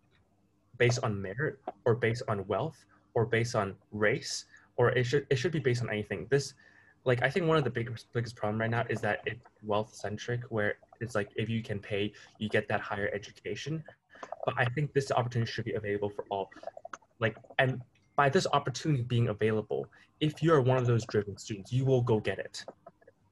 based 0.78 1.00
on 1.02 1.20
merit 1.20 1.58
or 1.84 1.94
based 1.94 2.22
on 2.28 2.46
wealth 2.46 2.84
or 3.14 3.24
based 3.24 3.54
on 3.54 3.74
race 3.92 4.44
or 4.76 4.90
it 4.90 5.04
should 5.04 5.26
it 5.30 5.36
should 5.36 5.52
be 5.52 5.58
based 5.58 5.82
on 5.82 5.88
anything. 5.90 6.26
This 6.30 6.54
like 7.04 7.22
I 7.22 7.30
think 7.30 7.46
one 7.46 7.56
of 7.56 7.64
the 7.64 7.70
biggest 7.70 8.12
biggest 8.12 8.36
problem 8.36 8.60
right 8.60 8.70
now 8.70 8.84
is 8.90 9.00
that 9.00 9.20
it's 9.24 9.40
wealth 9.62 9.94
centric 9.94 10.42
where 10.50 10.74
it's 11.00 11.14
like 11.14 11.30
if 11.36 11.48
you 11.48 11.62
can 11.62 11.78
pay 11.78 12.12
you 12.38 12.48
get 12.48 12.68
that 12.68 12.80
higher 12.80 13.08
education 13.14 13.82
but 14.44 14.54
I 14.56 14.64
think 14.64 14.92
this 14.92 15.10
opportunity 15.10 15.50
should 15.50 15.64
be 15.64 15.74
available 15.74 16.10
for 16.10 16.24
all. 16.30 16.50
Like, 17.18 17.36
and 17.58 17.80
by 18.14 18.28
this 18.28 18.46
opportunity 18.52 19.02
being 19.02 19.28
available, 19.28 19.86
if 20.20 20.42
you're 20.42 20.60
one 20.60 20.78
of 20.78 20.86
those 20.86 21.04
driven 21.06 21.36
students, 21.36 21.72
you 21.72 21.84
will 21.84 22.02
go 22.02 22.20
get 22.20 22.38
it. 22.38 22.64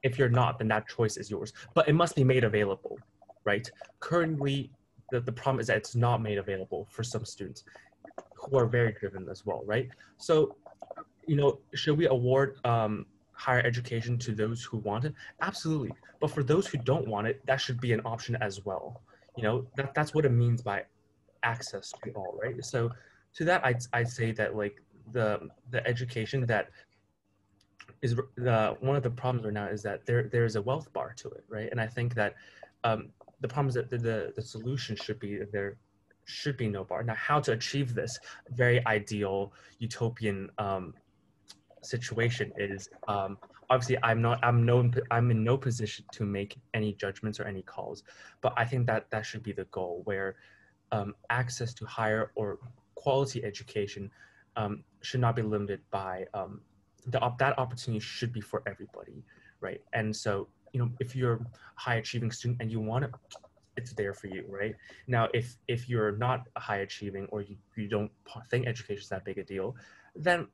If 0.03 0.19
you're 0.19 0.29
not, 0.29 0.59
then 0.59 0.69
that 0.69 0.87
choice 0.89 1.17
is 1.17 1.31
yours. 1.31 1.53
But 1.75 1.89
it 1.89 1.95
must 1.95 2.15
be 2.15 2.25
made 2.25 2.45
available, 2.45 2.99
right? 3.45 3.71
Currently, 4.01 4.71
the, 5.11 5.21
the 5.21 5.33
problem 5.33 5.61
is 5.61 5.69
that 5.69 5.79
it's 5.79 5.95
not 5.95 6.21
made 6.21 6.39
available 6.39 6.87
for 6.91 7.03
some 7.03 7.25
students 7.25 7.65
who 8.35 8.59
are 8.59 8.67
very 8.67 8.93
driven 8.93 9.27
as 9.31 9.47
well, 9.47 9.63
right? 9.65 9.89
So, 10.19 10.57
you 11.27 11.37
know, 11.37 11.61
should 11.75 11.97
we 11.97 12.07
award 12.07 12.59
um, 12.65 13.07
higher 13.33 13.61
education 13.61 14.19
to 14.19 14.35
those 14.35 14.63
who 14.63 14.79
want 14.79 15.05
it? 15.05 15.15
Absolutely. 15.41 15.93
But 16.21 16.31
for 16.31 16.43
those 16.43 16.67
who 16.67 16.79
don't 16.79 17.09
want 17.09 17.27
it, 17.27 17.41
that 17.47 17.61
should 17.61 17.81
be 17.81 17.93
an 17.93 18.03
option 18.05 18.37
as 18.41 18.65
well 18.65 19.01
you 19.37 19.43
know 19.43 19.67
that, 19.77 19.95
that's 19.95 20.15
what 20.15 20.25
it 20.25 20.31
means 20.31 20.63
by 20.63 20.85
access 21.43 21.93
to 22.03 22.11
all 22.13 22.39
right? 22.43 22.65
So 22.65 22.91
to 23.35 23.45
that 23.45 23.65
i'd, 23.67 23.81
I'd 23.93 24.09
say 24.09 24.33
that 24.33 24.57
like 24.57 24.81
the 25.13 25.49
the 25.71 25.87
education 25.87 26.47
that 26.47 26.71
is 28.01 28.15
the 28.37 28.77
one 28.81 28.97
of 28.97 29.03
the 29.03 29.11
problems 29.11 29.45
right 29.45 29.55
now 29.55 29.67
is 29.67 29.83
that 29.83 30.07
there 30.07 30.29
there 30.33 30.45
is 30.45 30.57
a 30.57 30.63
wealth 30.63 30.93
bar 30.93 31.15
to 31.19 31.29
it 31.31 31.45
right? 31.49 31.69
And 31.71 31.81
i 31.81 31.87
think 31.87 32.15
that 32.15 32.35
um, 32.85 33.09
the 33.41 33.49
problem 33.49 33.69
is 33.69 33.75
that 33.75 33.91
the, 33.91 33.99
the, 33.99 34.33
the 34.37 34.43
solution 34.43 34.95
should 34.95 35.19
be 35.19 35.41
there 35.53 35.77
should 36.27 36.57
be 36.57 36.69
no 36.69 36.85
bar. 36.85 37.03
Now 37.03 37.15
how 37.15 37.41
to 37.41 37.53
achieve 37.53 37.95
this 37.95 38.19
very 38.51 38.85
ideal 38.87 39.53
utopian 39.79 40.51
um, 40.59 40.95
situation 41.83 42.53
is 42.57 42.89
um, 43.09 43.39
obviously 43.71 43.99
i'm 44.03 44.21
not 44.21 44.39
i'm 44.43 44.65
no 44.65 44.91
i'm 45.11 45.31
in 45.31 45.43
no 45.45 45.57
position 45.57 46.05
to 46.13 46.25
make 46.25 46.57
any 46.75 46.93
judgments 46.95 47.41
or 47.41 47.45
any 47.45 47.63
calls 47.63 48.03
but 48.41 48.53
i 48.57 48.65
think 48.65 48.87
that 48.87 49.11
that 49.11 49.25
should 49.25 49.43
be 49.43 49.53
the 49.53 49.65
goal 49.67 50.03
where 50.05 50.37
um, 50.93 51.15
access 51.31 51.75
to 51.75 51.85
higher 51.87 52.31
or 52.37 52.59
quality 52.95 53.45
education 53.45 54.11
um, 54.57 54.85
should 55.03 55.21
not 55.21 55.35
be 55.35 55.43
limited 55.43 55.81
by 55.91 56.25
um, 56.35 56.61
the 57.07 57.19
that 57.39 57.59
opportunity 57.59 58.01
should 58.01 58.33
be 58.33 58.41
for 58.41 58.63
everybody 58.67 59.25
right? 59.65 59.81
And 59.93 60.15
so 60.15 60.49
you 60.73 60.81
know 60.81 60.91
if 61.01 61.17
you're 61.17 61.35
a 61.35 61.47
high 61.77 61.97
achieving 61.97 62.31
student 62.31 62.61
and 62.61 62.71
you 62.71 62.81
want 62.81 63.05
it 63.07 63.11
it's 63.77 63.93
there 63.93 64.15
for 64.15 64.29
you 64.29 64.45
right? 64.49 64.75
Now 65.07 65.29
if 65.35 65.57
if 65.67 65.89
you're 65.89 66.13
not 66.27 66.41
high 66.57 66.83
achieving 66.89 67.27
or 67.33 67.41
you, 67.43 67.57
you 67.77 67.89
don't 67.89 68.11
think 68.51 68.67
education 68.67 69.03
is 69.03 69.09
that 69.09 69.25
big 69.25 69.39
a 69.39 69.45
deal 69.45 69.75
then 70.15 70.47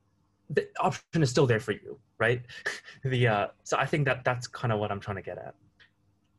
the 0.53 0.67
option 0.79 1.23
is 1.23 1.29
still 1.29 1.47
there 1.47 1.59
for 1.59 1.71
you, 1.71 1.97
right? 2.19 2.41
the 3.03 3.27
uh, 3.27 3.47
so 3.63 3.77
I 3.77 3.85
think 3.85 4.05
that 4.05 4.23
that's 4.23 4.47
kind 4.47 4.71
of 4.71 4.79
what 4.79 4.91
I'm 4.91 4.99
trying 4.99 5.17
to 5.17 5.21
get 5.21 5.37
at. 5.37 5.55